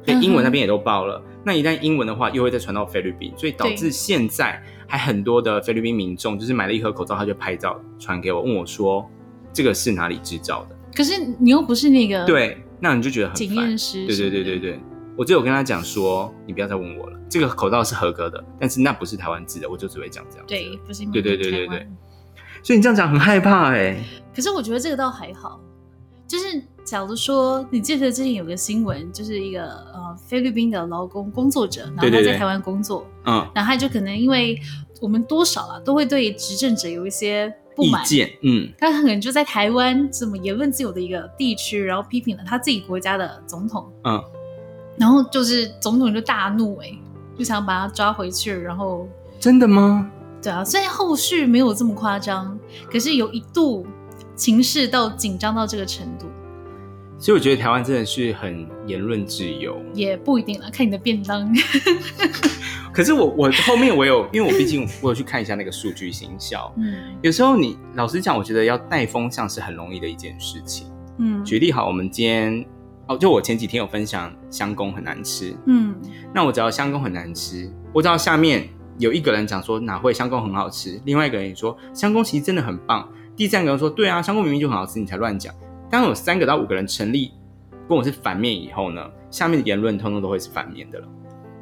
[0.08, 4.60] 对，英文那边也都爆了，那一旦英文的话，又会再传到菲律宾，所以导致现在。
[4.90, 9.06] 还很多的菲律宾民众，就是买了一盒口罩，他就拍照传给我，问我说
[9.52, 14.08] ：“这个是哪里制造的？”可是你又不是那个对，那你就觉得很检验师。
[14.08, 14.80] 对对对对对，
[15.18, 20.46] 我只有跟他讲说：“你不要再问我了，这个口罩是合格的，但是那不是台湾制的。”我就只会讲这样。
[20.48, 21.06] 对，不是。
[21.08, 21.86] 对对对对对。
[22.64, 24.02] 所以你这样讲很害怕哎。
[24.34, 25.60] 可是我觉得这个倒还好，
[26.26, 26.64] 就是。
[26.88, 29.62] 假如说你记得之前有个新闻，就是一个
[29.94, 34.58] 呃菲律宾的劳工工作者，然后他在台湾工作，嗯，然后他就可能因为
[35.02, 38.02] 我们多少啊都会对执政者有一些不满，
[38.42, 44.24] 嗯，他可能就在台湾这么言论自由的一个地区，然后批评了他自己国家的总统，嗯，
[44.98, 46.90] 然后就是总统就大怒，哎，
[47.38, 49.06] 就想把他抓回去，然后
[49.42, 50.10] 真的吗？
[50.42, 52.58] 对啊，虽然后续没有这么夸张，
[52.90, 53.86] 可是有一度
[54.38, 56.28] 情势到紧张到这个程度。
[57.20, 61.52] 所以我觉得台湾真的是很言论自由，也不一定了，看你的便当。
[62.94, 71.44] 可是我我后面我有，因为我毕竟 我有去看一下那个数据行销，嗯，有时候你老实讲，我觉得要带风向是很容易的一件事情，嗯。
[71.44, 72.66] 举例好，我们今天
[73.08, 75.96] 哦，就我前几天有分享香工很难吃，嗯，
[76.34, 78.68] 那我只要香工很难吃，我知道下面
[79.00, 85.54] 有一个人讲说哪会香工很好吃，另外一个人也说香工其实真的很棒，第三个人说对啊，香工明明就很好吃，你才乱讲。
[85.90, 87.32] 当有三个到五个人成立，
[87.88, 91.08] 跟我是反面以后呢，下面的言论通通都会是反面的了。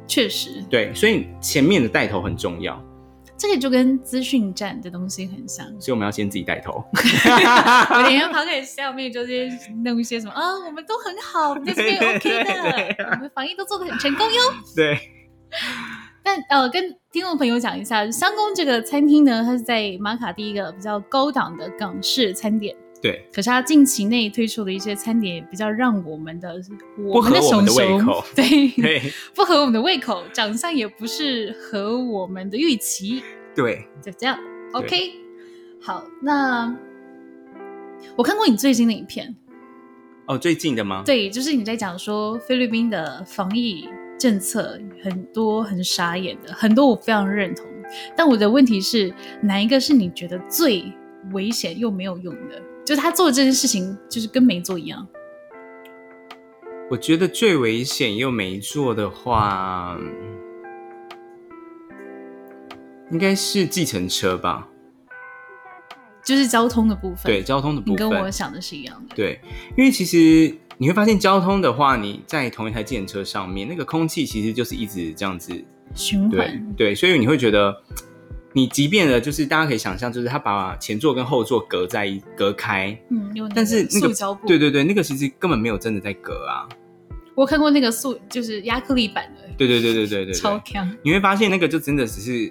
[0.06, 2.82] 确实，对，所以前面的带头很重要。
[3.38, 6.82] 这个就跟资讯站的东西很像，所以我们要先自己带头。
[6.92, 9.46] 我连要跑给下面就是
[9.84, 12.44] 弄一些什么啊，我们都很好， 我们这边 OK
[12.94, 14.40] 的，我们防疫都做的很成功哟。
[14.74, 14.98] 对。
[16.24, 22.74] 但呃，跟听众朋友讲一下，香宫这个餐厅呢，它是在马卡第一个比较高档的港式餐点。
[23.02, 26.60] 对，可是他近期内推出的一些餐点比较让我们的
[26.98, 29.12] 我们的熊熊对对。
[29.34, 33.22] 不合我们的胃口，长相也不是合我们的预期，
[33.54, 34.38] 对，就这样
[34.72, 35.12] ，OK，
[35.80, 36.74] 好，那
[38.16, 39.36] 我看过你最新的影片，
[40.26, 41.02] 哦，最近的吗？
[41.04, 47.66] 对，就是你在讲说菲律宾的防疫政策很多很傻眼的，很多我非常认同，
[48.16, 50.84] 但我的问题是哪一个是你觉得最
[51.32, 52.62] 危险又没有用的？
[52.86, 55.04] 就他做这件事情，就是跟没做一样。
[56.88, 59.98] 我觉得最危险又没做的话，
[63.10, 64.68] 应该是计程车吧。
[66.24, 69.16] 就是交通的部分，对交通的部分，你跟我想的是一样的。
[69.16, 69.40] 对，
[69.76, 75.52] 因为其实你会发现，交通的话，你在同一台计程车上面，那个空气其实就是一直这样子
[75.92, 76.74] 循环。
[76.76, 77.82] 对，所以你会觉得。
[78.56, 84.08] 你即便的，就是大家可以想象，就是他把前座跟后座隔在一隔开，嗯，但是那个
[84.46, 86.66] 对对对，那个其实根本没有真的在隔啊。
[87.34, 90.90] 我看过那个塑，就是亚克力版的，对对对对对对， 超强。
[91.02, 92.50] 你会发现那个就真的只是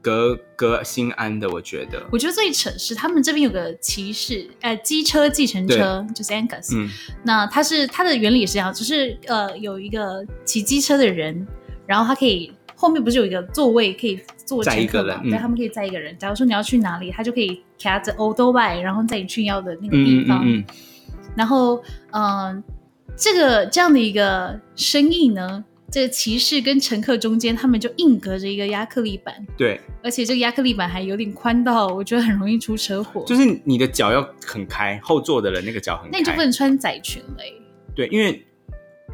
[0.00, 1.50] 隔隔心安的。
[1.50, 6.76] 我觉得，我觉得最扯是他们这边有个骑士，呃，机车计程车，就是 Angus。
[6.76, 6.88] 嗯，
[7.24, 11.44] 那它是它的原理是这样，就是呃，有一个骑机车的人，
[11.84, 12.52] 然后他可以
[12.84, 15.22] 后面不是有一个座位可以坐一个人？
[15.22, 16.14] 对，他们可以载一个人。
[16.18, 20.42] 假如说你要去哪里，他就可以卡着 o l d b y 然后载你去要的那个地方。
[20.44, 20.64] 嗯嗯。
[21.34, 22.62] 然后，嗯，
[23.16, 25.64] 这个这样的一个生意呢？
[25.90, 29.34] 这个骑士跟乘客中间，他们就硬隔着一个亚克力板。
[29.56, 33.24] 对，而且这个亚克力板还有点宽到，我觉得很容易出车祸。
[33.26, 37.54] 就是你的脚要很开，后座的人那个脚很开，那你就不能穿窄裙嘞。
[37.94, 38.44] 对，因为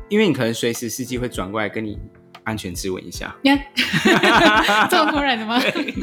[0.09, 1.99] 因为你可能随时司机会转过来跟你
[2.51, 3.35] 安全质问一下。
[3.43, 5.61] 你看， 这么突然的吗？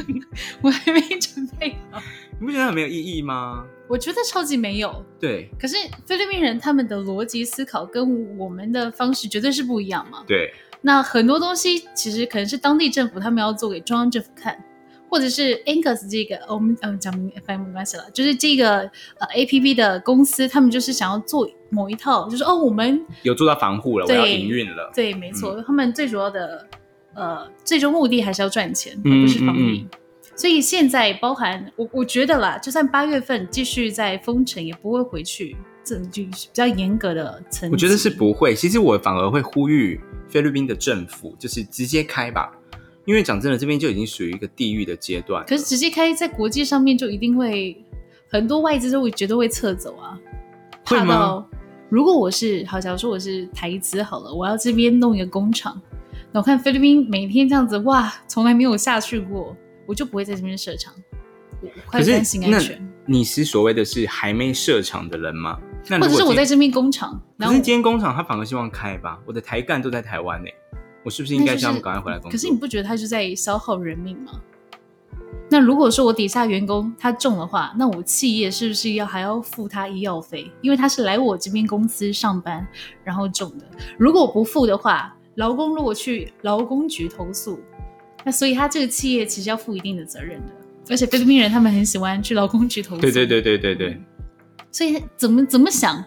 [0.62, 2.00] 我还没准备好。
[2.40, 3.64] 你不觉得很没有意义吗？
[3.88, 5.04] 我觉得超级没有。
[5.18, 5.50] 对。
[5.58, 10.22] 可是菲律宾人他们的逻辑思考跟我们的方式绝对是不一样嘛。
[10.26, 10.52] 对。
[10.80, 14.56] 那很多东西其实可能是当地政府他们要做给中央政府看，
[15.08, 17.12] 或者是 Angus 这个我们嗯讲
[17.46, 18.80] 反正没关系了，就是这个
[19.18, 26.66] 呃 A P P 的公司，他们就是想要做某一套，就是哦我们有做到防护了，我要营运了，对，没错，他们最主要的
[27.14, 29.86] 呃最终目的还是要赚钱，而不是防疫。
[30.36, 35.98] 所以现在包含我我觉得啦，就算八月份继续在封城，也不会回去这。
[36.12, 38.54] 就比较严格的层，我觉得是不会。
[38.54, 42.52] 其实我反而会呼吁菲律宾的政府，就是直接开吧。
[43.08, 45.42] 因为讲真的，这边就已经属于一个地狱的阶段。
[45.46, 47.74] 可是直接开在国际上面，就一定会
[48.30, 50.20] 很多外资都会觉得会撤走啊。
[50.84, 51.48] 怕到
[51.88, 55.80] 如果我是好，假如说我是台资好了，我要这边弄一个工厂，
[56.32, 60.92] 那我看菲律宾每天这样子，哇，从来没有下去过，我就不会在这边设厂。
[61.86, 65.58] 快担心安全你是所谓的是还没设厂的人吗？
[65.88, 69.18] 或者是我在这边工厂，可是今天工厂他反而希望开吧？
[69.24, 70.50] 我的台干都在台湾呢，
[71.02, 72.32] 我是不是应该叫他们赶快回来工作？
[72.32, 74.32] 可是你不觉得他是在消耗人命吗？
[75.50, 80.50] 那如果说我底下员工他中的话，那我企业是不是要还要付他医药费？
[80.60, 82.66] 因为他是来我这边公司上班
[83.02, 83.64] 然后中的，
[83.96, 87.58] 如果不付的话，劳工如果去劳工局投诉，
[88.24, 90.52] 那所以他这个企业其实要负一定的责任的。
[90.90, 94.02] 而且菲律宾人他们很喜欢去劳工局投诉，对对对对对对。
[94.70, 96.04] 所以怎么怎么想，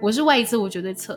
[0.00, 1.16] 我是外资，我绝对撤。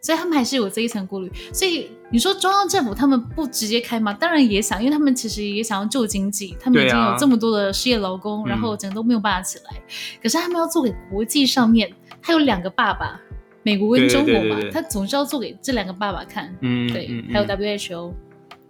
[0.00, 1.30] 所以他们还是有这一层顾虑。
[1.52, 4.12] 所以你说中央政府他们不直接开吗？
[4.12, 6.56] 当然也想，因为他们其实也想要救经济。
[6.58, 9.64] 他们已经有这么多的失业劳工，然后整个都没有办法起来。
[10.22, 13.20] 可是他们要做给国际上面，他有两个爸爸，
[13.62, 16.54] 美国跟中国嘛，他总是要做给这两个爸爸看。
[16.60, 18.12] 嗯，对，还有 WHO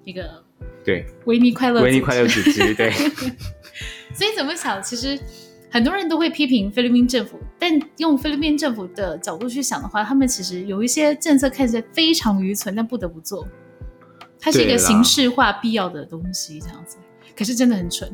[0.04, 0.42] 一个
[0.84, 2.90] 对维尼快乐维尼快乐组织对。
[4.12, 5.18] 所以怎么想，其实。
[5.70, 13.46] 很多人都会批评菲律宾政府，但用菲律宾政府的角度去想的话，他们其实有一些政策看起来非常愚蠢，但不得不做。
[14.40, 16.96] 它是一个形式化必要的东西，这样子。
[17.36, 18.10] 可是真的很蠢。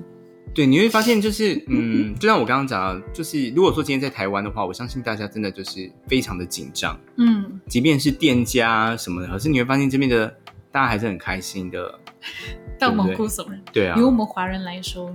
[0.52, 6.98] 对，你会发现就是， 嗯，就像我刚刚讲的，就是如果说今天在台湾的话，我相信大家真的就是非常的紧张。
[7.16, 10.26] 嗯，即便是店家什么的，可是你会发现这边的
[10.70, 11.98] 大家还是很开心的，
[12.78, 13.62] 到毛骨悚然。
[13.72, 15.14] 对啊，以我们华人来说，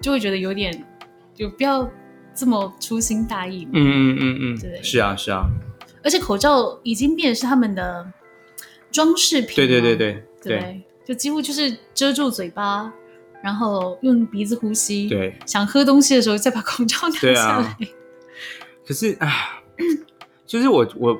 [0.00, 0.84] 就会觉得有点。
[1.40, 1.90] 有必要
[2.34, 3.70] 这么粗心大意吗？
[3.72, 5.48] 嗯嗯嗯嗯，对，是啊是啊。
[6.04, 8.12] 而且口罩已经变是他们的
[8.92, 12.92] 装饰品，对对对对对，就几乎就是遮住嘴巴，
[13.42, 15.08] 然后用鼻子呼吸。
[15.08, 17.74] 对，想喝东西的时候再把口罩拿下来。
[18.86, 19.62] 可是啊，
[20.44, 21.18] 就是我我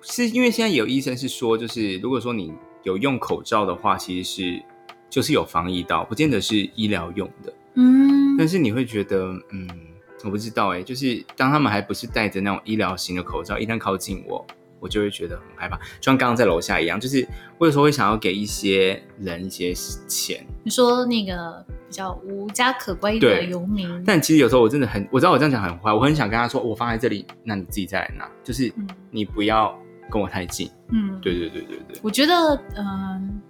[0.00, 2.54] 是因为现在有医生是说，就是如果说你
[2.84, 4.62] 有用口罩的话，其实是
[5.10, 7.52] 就是有防疫到，不见得是医疗用的。
[7.74, 9.68] 嗯，但是你会觉得，嗯，
[10.24, 14.44] 我不知道哎，就是当他们还不是戴着那种医疗型的口罩，一旦靠近我，
[14.80, 17.26] 我就会觉得很害怕，就像刚刚在楼下一样，就是
[17.58, 19.72] 我有时候会想要给一些人一些
[20.06, 20.44] 钱。
[20.64, 28.72] 你说那个比较无家可归的游民，但其实有时候我真的很，我知道我这样讲很坏，我很想跟他说，我放在这里，那你自己再来拿，就是
[29.10, 29.76] 你不要
[30.10, 30.70] 跟我太近。
[30.90, 33.40] 嗯，对对对对对，我觉得，嗯。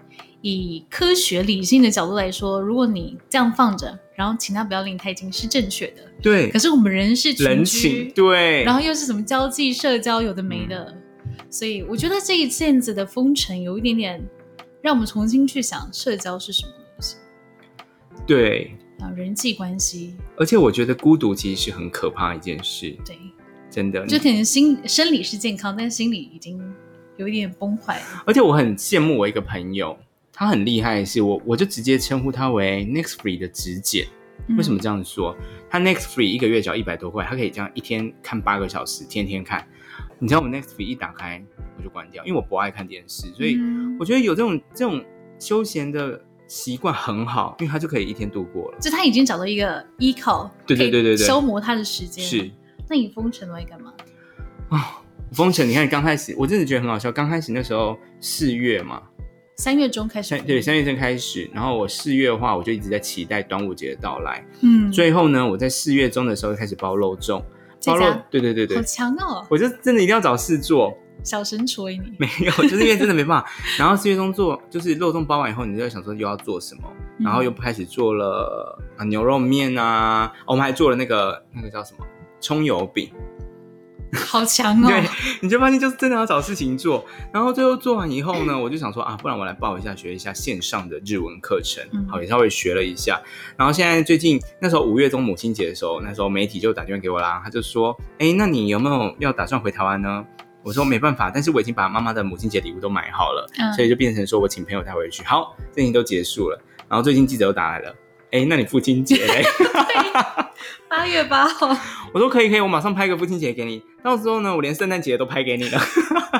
[0.41, 6.03] 以科学理性的角度来说，如果你这样放着，然后请他不要离你太近，是正确的。
[6.21, 6.51] 对。
[6.51, 8.65] 可是我们人是人情，对。
[8.65, 10.93] 然后又是什么交际、社交，有的没的，
[11.49, 14.21] 所以我觉得这一阵子的封城有一点点，
[14.83, 17.15] 让我们重新去想社交是什么东西。
[18.27, 18.73] 对。
[18.99, 20.17] 啊，人际关系。
[20.37, 22.97] 而且我觉得孤独其实是很可怕一件事。
[23.07, 23.17] 对。
[23.71, 24.05] 真的。
[24.05, 26.61] 就可能心生理是健康，但心理已经
[27.19, 28.25] 有一点崩坏了。
[28.27, 29.97] 而且我很羡慕我一个朋友。
[30.39, 34.07] 他很厉害的，是我我就直接称呼他为 Next Free 的直检。
[34.57, 35.37] 为什么这样子说？
[35.69, 39.67] 他 Next Free 一个月只要一百多块，他可以这样一天看八个小时，天天看。
[40.21, 41.45] 你知道我 Next Free 一打开
[41.77, 43.59] 我就关掉，因为我不爱看电视，所以
[43.99, 45.05] 我觉得有这种这种
[45.41, 48.79] 休闲的习惯很好，因为他就可以一天度过了。
[48.79, 52.25] 就他已经找到一个依靠，对对对对对，消磨他的时间。
[52.25, 52.49] 是，
[52.89, 53.93] 那你封城来干嘛？
[54.69, 57.11] 啊，封城，你看刚开始，我真的觉得很好笑。
[57.11, 59.03] 刚开始那时候四月嘛，
[59.59, 61.51] 三月中开始，对，三月中开始。
[61.53, 64.45] 然后我四月的话，我就一直在期待端午节的到来。
[64.63, 67.43] 嗯，最后呢，我在四月中的时候开始包肉粽，
[67.85, 69.45] 包肉，对对对对，好强哦！
[69.51, 70.97] 我就真的一定要找事做。
[71.25, 73.51] 小神锤你 没有，就是因为真的没办法。
[73.77, 76.83] 然后四月中做，就是肉粽包完以后，你就在想说又要做什么，
[77.19, 82.07] 然后又开始做了啊牛肉面啊，我们还做了那个那个叫什么
[82.39, 83.11] 葱油饼，
[84.27, 84.89] 好强哦！
[84.89, 85.03] 对，
[85.41, 87.05] 你就发现就是真的要找事情做。
[87.33, 93.21] 然后最后做完以后呢，我就想说啊，不然我来报一下学一下线上的日文课程，好也稍微学了一下。
[93.57, 100.25] 然后现在最近那时候五月中母亲节的时候，那时候媒体就打电话给我啦，他就说，哎，那你有没有要打算回台湾呢？
[100.65, 105.23] 我说没办法，但是我已经把妈妈的母亲节礼物都买好了，所以就变成说我请朋友带回去。
[105.25, 106.61] 好，事情都结束了。
[106.89, 107.95] 然后最近记者又打来了，
[108.31, 109.43] 哎，那你父亲节嘞？
[110.89, 111.69] 八月八号。
[112.13, 113.83] 我说可以可以，我马上拍个父亲节给你。
[114.03, 115.81] 到时候呢，我连圣诞节都拍给你了。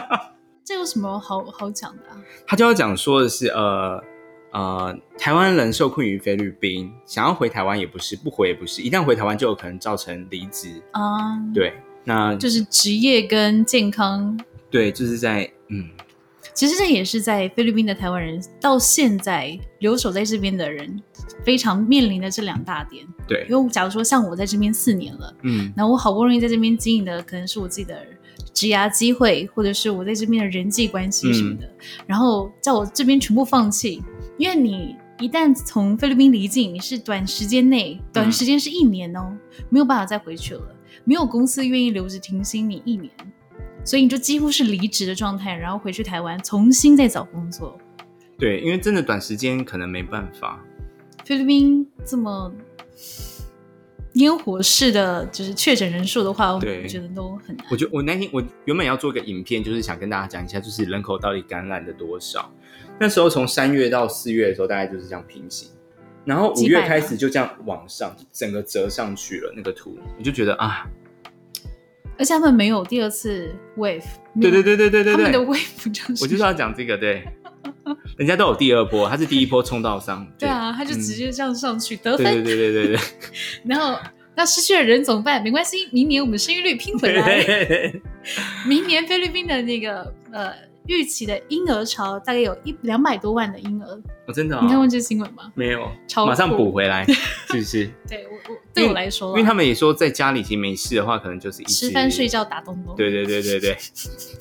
[0.65, 2.03] 这有什么好好讲的？
[2.47, 4.03] 他就要讲说的是，呃
[4.53, 11.39] 呃，台湾人受困于菲律宾，想要回台湾也不是，不回也不是，一旦回台湾就有可能造成离职啊。
[11.55, 11.73] 对。
[12.05, 14.39] 那就是职业跟健康，
[14.71, 15.91] 对，就是在嗯，
[16.59, 21.01] 其实这也是在菲律宾的台湾人到现在留守在这边的人
[21.45, 23.07] 非常面临的这两大点。
[23.29, 28.05] 对，因为假如说像我在这边四年了，嗯，那我好不容易在这边经营的可能是我自己的
[28.53, 31.71] 职涯机会，或者是我在这边的人际关系什么的，
[32.09, 34.03] 然后在我这边全部放弃，
[34.37, 39.33] 因为你一旦从菲律宾离境，你是短时间内，短时间是一年哦，
[39.69, 40.75] 没有办法再回去了。
[41.05, 43.11] 没有公司愿意留着停薪你一年，
[43.89, 47.75] 所以你就几乎是离职的状态，然后回去台湾重新再找工作。
[48.39, 50.63] 对，因为真的短时间可能没办法。
[51.25, 52.53] 菲律宾这么
[54.13, 57.67] 烟火式的就是确诊人数的话，我觉得都很难。
[57.71, 62.53] 我觉我那天我原本要做个影片，就是想跟大家讲一下，就是人口到底感染了多少。
[63.01, 65.71] 那时候从三月到四月的时候，大概就是这样平行。
[66.27, 70.87] 然后五月开始就这样往上，整个折上去了那个图，我就觉得啊，
[72.19, 74.03] 而且他们没有第二次 wave，
[74.41, 77.25] 对对对对对对，他们的 wave 就是，我就是要讲这个，对，
[78.17, 82.99] 人家都有第二波，他是第一波冲到上， 对啊，他就直接这样上去得分，对对对对对，
[83.65, 83.99] 然后
[84.35, 85.43] 那失去了人怎么办？
[85.43, 87.45] 没关系，明年我们生育率拼回来，
[88.67, 90.68] 明年菲律宾的那个呃。
[90.89, 93.87] 预期的婴儿潮大概有一两百多万的婴儿，
[94.27, 94.59] 哦，真的？
[94.61, 95.53] 你看过这新闻吗？
[95.55, 95.89] 没有，
[96.27, 97.05] 马上补回来，
[97.49, 97.91] 是不是？
[98.09, 102.97] 对我我对我来说，因为他们也说在家里其实没事的话，可能就是一吃饭睡觉打东东。
[102.97, 103.77] 对对对对对，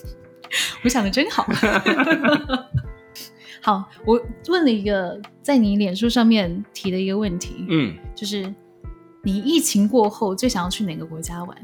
[0.84, 1.45] 我想的真好。
[3.62, 8.54] 好，我问了一个在你脸书上面提的一个问题，嗯，就是
[9.22, 11.58] 你疫情过后最想要去哪个国家玩？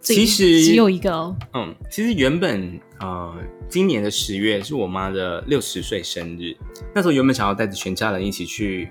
[0.00, 1.36] 其实只有一个哦。
[1.54, 3.34] 嗯，其实原本呃，
[3.68, 6.56] 今年的十月是我妈的六十岁生日，
[6.94, 8.88] 那时候原本想要带着全家人一起去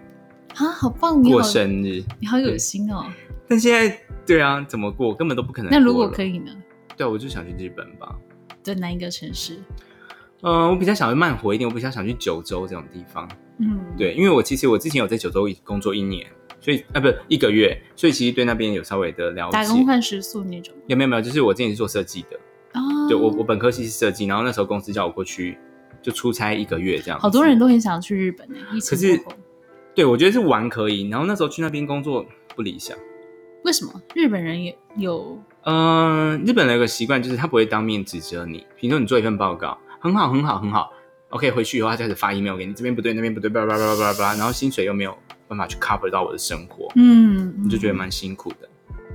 [0.56, 1.20] 啊，好棒！
[1.24, 3.06] 过生日，你好有心哦。
[3.48, 5.72] 但现在对啊，怎么过根本都不可能。
[5.72, 6.52] 那如果可以呢？
[6.96, 8.16] 对，我就想去日本吧。
[8.62, 9.60] 在哪一个城市？
[10.42, 13.28] 嗯，我比较想去慢活一点，我比较想去九州这种地方。
[13.58, 16.28] 嗯，对，因为我其实我之前有在九州工作一年。
[16.62, 19.54] 所以啊，不是一个月，所以其实对那边有稍微的了解。
[19.54, 20.74] 打工换食宿那种？
[20.88, 21.22] 有没有没有？
[21.22, 22.40] 就是我之前是做设计的
[22.74, 25.58] 哦，对我我本科系是设计，然后那时候公司叫我过去
[26.02, 27.20] 就出差一个月这样。
[27.20, 28.56] 好多人都很想去日本呢，
[28.90, 29.20] 可是
[29.96, 32.98] 对我觉得是玩可以，然后那时候去那边工作不理想。
[33.64, 33.94] 为什么？
[34.14, 35.42] 日本人也有？
[35.64, 40.92] 嗯，日本人有个习惯就是他不会当面指责你，比如说你做一份报告很好很好很好
[41.30, 45.16] ，OK 回去以后他开始发 email 给你，这边不对那边不对，叭叭叭叭叭，然后薪水又没有。
[45.46, 48.68] 办法去 cover 到我的生活，嗯，你就觉得蛮辛苦的，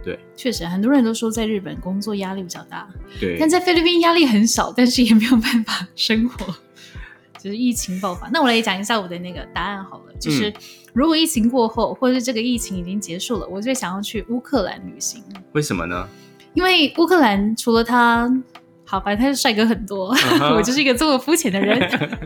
[0.08, 2.88] 对，确实很多人都说在日本工作压力比较大，
[3.20, 6.46] 对，但在菲律宾压力很少，但是也没有办法生活，
[7.38, 8.30] 就是疫情爆发。
[8.32, 10.50] 那我来讲一下我的那个答案好了，就是
[10.94, 15.22] 如果疫情过后，或者是这个疫情已经结束了，我最想要去乌克兰旅行。
[15.52, 16.08] 为什么呢？
[16.54, 18.26] 因为乌克兰除了他，
[18.86, 20.14] 好，反正他是帅哥很多，
[20.56, 21.78] 我就是一个这么肤浅的人。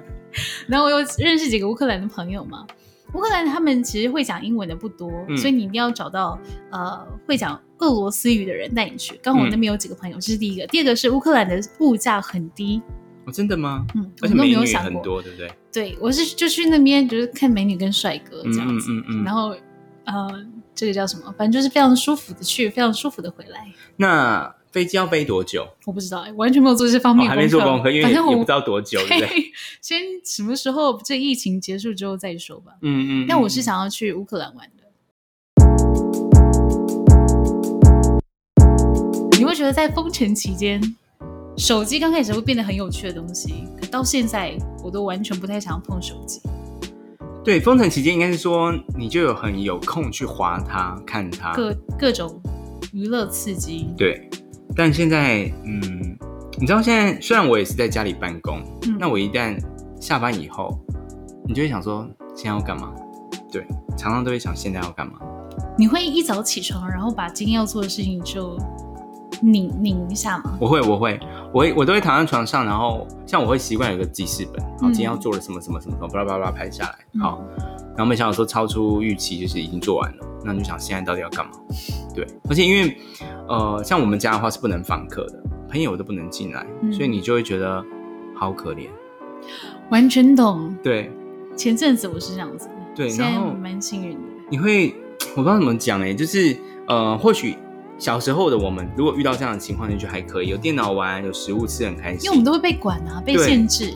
[0.69, 2.65] 然后我又认识几个乌克兰的朋友嘛。
[3.15, 6.39] 乌克兰他们其实会讲英文的不多，所以你一定要找到
[6.71, 9.19] 呃会讲俄罗斯语的人带你去。
[9.23, 10.67] 刚好我那边有几个朋友，这是第一个。
[10.69, 12.81] 第二个是乌克兰的物价很低
[13.25, 13.87] 哦，真的吗？
[13.95, 15.53] 嗯，而且美女很多，对不对？
[15.73, 19.55] 对，我是就去那边就是看美女跟帅哥这样子，嗯然后
[20.05, 20.29] 呃
[20.75, 21.33] 这个叫什么？
[21.39, 23.67] 反正就是非常舒服的去，非常舒服的回来。
[23.97, 25.69] 那飞机要飞多久？
[25.85, 29.53] 我不知道哎，完全没有做这方面还没做功课，因为也不知道多久，对不对？
[29.81, 32.73] 先什么时候这疫情结束之后再说吧。
[32.81, 33.27] 嗯嗯。
[33.29, 34.67] 那我是想要去乌克兰玩
[39.43, 40.81] 你会觉得在封城期间，
[41.57, 46.41] 手机刚开始会变得很有趣的东西，可到现在我都完全不太想要碰手机。
[47.43, 52.41] 对，封城期间应该是说你就有很有空去划它、看它，各各种
[52.93, 53.89] 娱乐刺激。
[53.97, 54.31] 对。
[54.77, 56.17] 但现在，嗯，
[56.61, 58.63] 你知道现在虽然我也是在家里办公，
[58.97, 59.61] 那我一旦
[60.01, 60.79] 下班以后，
[61.49, 62.95] 你就会想说现在要干嘛？
[63.51, 63.67] 对，
[63.99, 65.15] 常常都会想现在要干嘛。
[65.77, 68.57] 你会一早起床，然后把今天要做的事情就
[69.43, 70.57] 拧拧一下吗？
[70.59, 71.21] 我会，我会，
[71.53, 77.43] 我会，我都会躺在床上，然后像我会习惯有个记事本，然后今天要做了什么什么什么什么，巴拉巴拉拍下来，好，
[77.97, 81.53] 然后没想到说超出预期，就是已经做完了，那你就想现在到底要干嘛？
[82.15, 82.97] 对，而且因为。
[83.49, 87.85] 呃，像我们家的话是不能访客的，朋友都不能进来，所以你就会觉得
[88.35, 88.87] 好可怜。
[89.91, 90.75] 完全懂。
[90.83, 91.11] 对，
[91.55, 92.71] 前阵子我是这样子。
[92.95, 94.21] 对，然后蛮幸运的。
[94.49, 94.95] 你会，
[95.37, 97.59] 我不知道怎么讲哎，就是呃，或许
[98.03, 102.25] 小时候的我们，如果遇到这样的情况，就觉得还可以，有电脑玩，有食物吃，很开心。
[102.25, 103.95] 因为我们都会被管啊，被限制。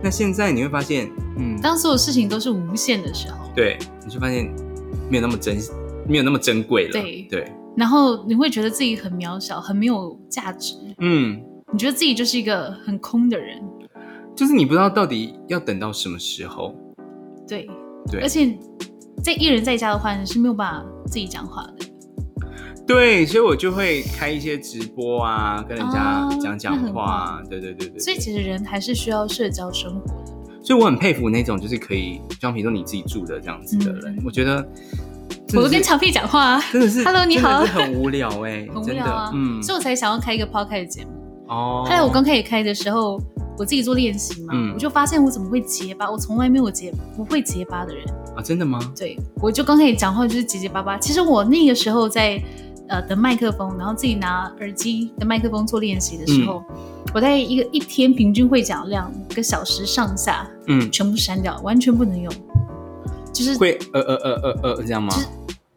[0.00, 4.48] 那现在你会发现，嗯，当所有事情都是无限的时候，对，你就发现
[5.10, 5.58] 没有那么珍，
[6.06, 6.92] 没有那么珍贵了。
[6.92, 7.52] 对对。
[7.76, 10.76] 然后你会觉得自己很渺小，很没有价值。
[11.00, 11.42] 嗯，
[11.72, 13.60] 你觉得自己就是一个很空的人，
[14.36, 16.72] 就是你不知道到底要等到什么时候。
[17.48, 17.68] 对
[18.12, 18.56] 对，而且
[19.24, 21.89] 在一人在家的话，你是没有办法自己讲话的。
[22.92, 27.40] 对，所以我就会开一些直播啊，跟人家讲讲话。
[27.48, 28.00] 对对对对。
[28.00, 30.52] 所以其实人还是需要社交生活的。
[30.60, 34.66] 所以我很佩服那种就是可以，像比如说你自己住的这样子的人，我觉得。
[35.52, 41.10] 我都跟墙壁讲话，真的是，Hello，你好，很无聊哎， 很无聊啊，嗯，所以我才想要开一个 podcast 节目。
[41.48, 43.20] 哦，后来我刚开始开的时候，
[43.58, 48.04] 我自己做练习嘛，我就发现我怎么会结巴，我从来没有结不会结巴的人
[48.36, 48.78] 啊，真的吗？
[48.96, 50.96] 对，我就刚开始讲话就是结结巴巴。
[50.98, 52.40] 其实我那个时候在
[52.90, 56.62] 呃的麦克风，然后自己拿耳机的麦克风做练习的时候，
[57.14, 62.32] 我在一个一天平均会讲两个小时上下，嗯，全部删掉，完全不能用，
[63.32, 65.14] 就是会呃呃呃呃呃这样吗？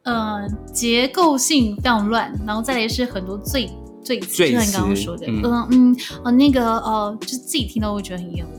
[0.04, 3.70] 呃，结构性非常乱，然后再来是很多最
[4.04, 5.96] 最就像你刚刚说的，嗯嗯
[6.26, 8.50] 呃那个呃，就是自己听到会觉得很厌恶。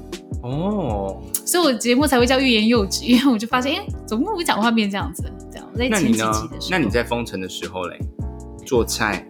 [0.42, 5.24] 哦，所以我节目才会叫欲言又止，因为我就发现，哎，怎么我讲话变这样子？
[5.50, 7.98] 这样我在前几集的时候，那你在封城的时候嘞，
[8.64, 9.24] 做菜、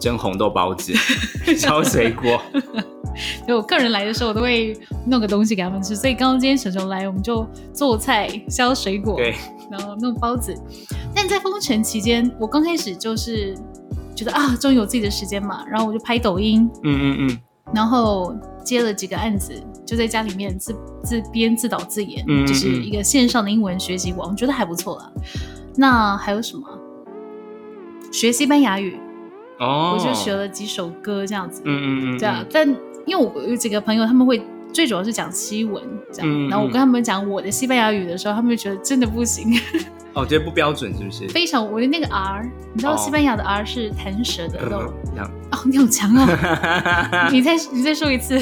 [0.00, 0.92] 蒸红豆包子、
[1.56, 2.40] 削水果。
[3.46, 5.96] 就我个人来的时候，我都会弄个东西给他们吃。
[5.96, 9.34] 所以刚刚今天沈雄来，我们就做菜、削水果，对，
[9.70, 10.54] 然后弄包子。
[11.14, 13.54] 但在封城期间，我刚开始就是
[14.14, 17.38] 觉得啊，终于有自己的时间嘛，然后我就拍抖音，嗯嗯嗯，
[17.74, 19.52] 然后接了几个案子，
[19.84, 25.10] 就在家里面自自编自导自演，就是一个线上的英文学习网，我觉得还不错啦。
[25.76, 26.62] 那还有什么？
[28.10, 28.96] 学西班牙语，
[29.58, 32.44] 哦，我就学了几首歌这样子，嗯嗯嗯，对啊。
[32.52, 32.68] 但
[33.06, 34.42] 因为我有几个朋友，他们会
[34.72, 35.82] 最主要是讲西文
[36.12, 39.58] 这样，然后我跟他们讲我的西班牙语的时候，他们就觉得真的不行。
[40.12, 41.28] 哦，觉得不标准是不是？
[41.28, 44.92] 非常，我的那个 R，你知道西班牙的 R 是弹舌的，都哦，
[45.64, 46.26] 你好强哦！
[47.30, 48.36] 你再你再说一次，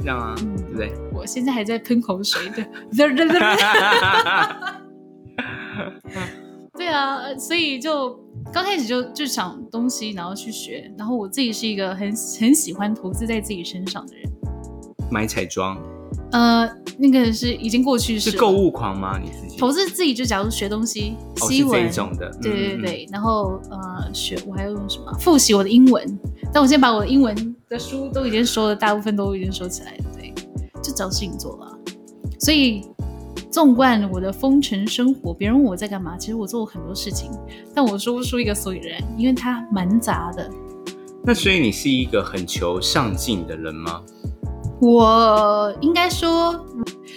[0.00, 0.92] 这样啊，对不对？
[1.12, 2.66] 我现在还在喷口水的，
[6.78, 8.18] 对啊，所以就
[8.52, 14.30] 刚开始就就想东西，然后去学，然后我自己是一个很很喜欢投资在自己身上的人，
[15.10, 15.76] 买彩妆。
[16.30, 16.68] 呃，
[16.98, 19.18] 那个是已经过去式，是购物狂吗？
[19.18, 19.56] 你自己？
[19.58, 21.88] 投资自己就假如学东西，西文。
[21.88, 25.12] 这种的，对对对，然后呃学我还要用什么？
[25.18, 26.18] 复习我的英文，
[26.52, 30.32] 但我现在把我的英文的书都已经收了，大部分都已经收起来了，对，
[30.82, 31.78] 就找事情做了。
[32.38, 32.82] 所以
[33.50, 37.30] 纵观我的风尘生活，别人问我在干嘛，其实我做过很多事情，
[37.74, 40.50] 但我说不出一个所以然，因为它蛮杂的。
[41.24, 44.02] 那所以你是一个很求上进的人吗？
[44.80, 46.64] 我应该说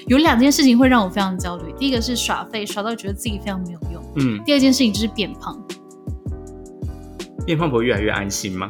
[0.07, 1.71] 有两件事情会让我非常焦虑。
[1.77, 4.03] 第一个是耍废，耍到觉得自己非常没有用。
[4.15, 4.41] 嗯。
[4.43, 5.61] 第二件事情就是变胖。
[7.45, 8.67] 变胖不会越来越安心吗？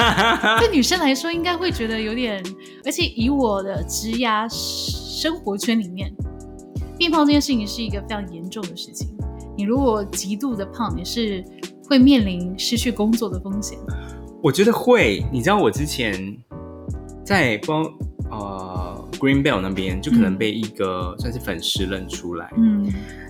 [0.60, 2.44] 对女生来说，应该会觉得有点。
[2.84, 6.12] 而且以我的职涯生活圈里面，
[6.98, 9.08] 变胖这件事情是一个非常严重的事情。
[9.56, 11.44] 你如果极度的胖，你是
[11.88, 13.78] 会面临失去工作的风险。
[14.42, 15.24] 我觉得会。
[15.32, 16.36] 你知道我之前
[17.24, 17.84] 在帮。
[18.28, 22.84] 呃，Green Bell 那边就可能被一个算是粉丝认出来，嗯，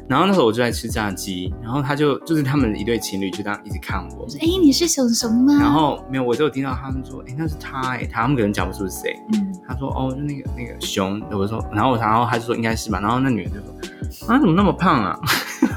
[0.09, 13.00] 然后那时候我就在吃炸鸡，然后他就就是他们一对情侣就这样一直看我，说：“哎，你是熊熊吗？”然后没有，我就有听到他们说：“哎，那是他哎，他们可能讲不出是谁。”嗯，他说：“哦，就那个那个熊。”我说，然后我然后他就说应该是吧。
[13.00, 13.74] 然后那女的就说
[14.32, 15.18] ：“啊，怎么那么胖啊？”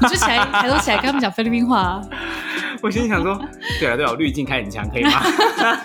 [0.02, 2.00] 我就起来抬头起来跟他们讲菲律宾话。
[2.82, 3.36] 我心里想说
[3.78, 5.10] ：“对啊对啊，滤镜开很强，可以吗？”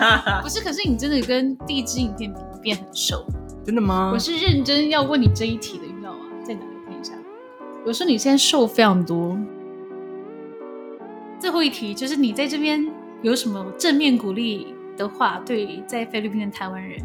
[0.42, 3.26] 不是，可是你真的跟第一支影片比变很瘦，
[3.66, 4.12] 真的吗？
[4.14, 5.85] 我是认真要问你这一题的，
[7.86, 9.38] 我说你现在瘦非常多。
[11.40, 12.84] 最后一题就是你在这边
[13.22, 17.00] 有什么正面鼓励的话，对在菲律宾的台湾人？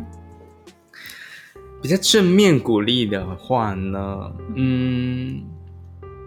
[1.83, 4.33] 比较正面鼓励的话呢？
[4.55, 5.43] 嗯。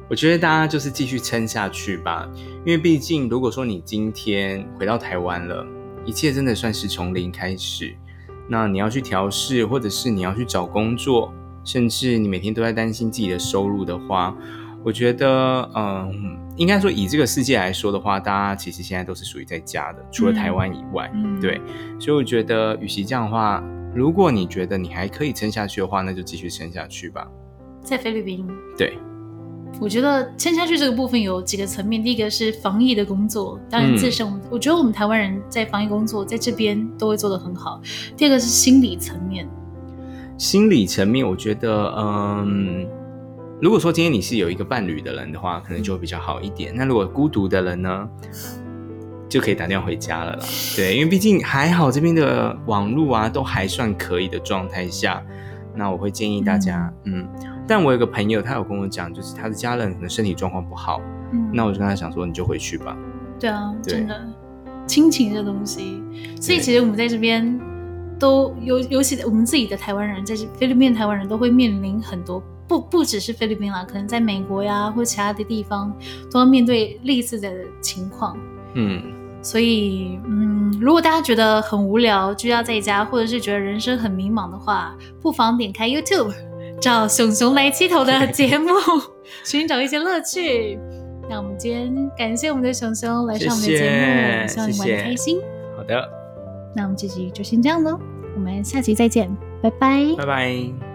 [0.07, 2.29] 我觉得大家就是继续撑下去吧，
[2.63, 5.65] 因为毕竟如果说你今天回到台湾了，
[6.05, 7.95] 一切真的算是从零开始。
[8.47, 11.33] 那你要去调试，或者是你要去找工作，
[11.63, 14.35] 甚至你每天都在担心自己的收入的话，
[14.83, 21.61] 我觉得，嗯，应该说以这个世界来说的话，大家其实现在都是属于在家的，除了台湾以外，对。
[21.99, 23.63] 所以我觉得，与其这样的话，
[23.95, 27.27] 如果你觉得你还可以撑下去的话，那就继续撑下去吧。
[27.81, 28.47] 在菲律宾，
[28.77, 28.97] 对。
[29.81, 37.81] 我觉得撑下去这个部分有几个层面，第一个是防疫的工作，当然自身，我觉得我们台湾人在防疫工作在这边都会做得很好。
[38.15, 39.49] 第二个是心理层面，
[40.37, 42.85] 心理层面，我觉得，嗯，
[43.61, 46.73] 如果说今天你是有一个伴侣的人的话，可能就会比较好一点。
[46.75, 48.09] 那如果孤独的人呢，
[49.29, 50.45] 就可以打电话回家了啦。
[50.75, 55.23] 对，因为毕竟还好这边的网络啊都还算可以的状态下，
[55.75, 57.27] 那我会建议大家，嗯。
[57.65, 60.99] 但我有个朋友，他有跟我讲，就是他的家人可能身体状况不好，
[61.31, 62.97] 嗯，那我就跟他讲说，你就回去吧。
[63.39, 64.27] 对啊，真的，
[64.85, 66.03] 亲情这东西，
[66.41, 67.57] 所以其实我们在这边
[68.23, 75.93] 都尤尤其我们自己的台湾人，在菲律宾台湾人都会面临很多，不不只是菲律宾啦，可能在美国呀或其他的地方
[76.31, 77.51] 都要面对类似的
[77.81, 78.37] 情况。
[78.75, 79.01] 嗯，
[79.41, 86.33] 所以嗯，如果大家觉得很无聊，居家在家，或者是觉得人生很迷茫的话，不妨点开 YouTube。
[86.79, 88.69] 找熊熊来七头的节目，
[89.43, 90.79] 寻找一些乐趣。
[91.29, 95.41] 那我们今天感谢我们的熊熊来上我们的节目，希望你玩的开心。
[95.75, 96.09] 好的，
[96.73, 97.99] 那我们这集就先这样喽，
[98.35, 100.92] 我们下期再见，拜拜，拜拜。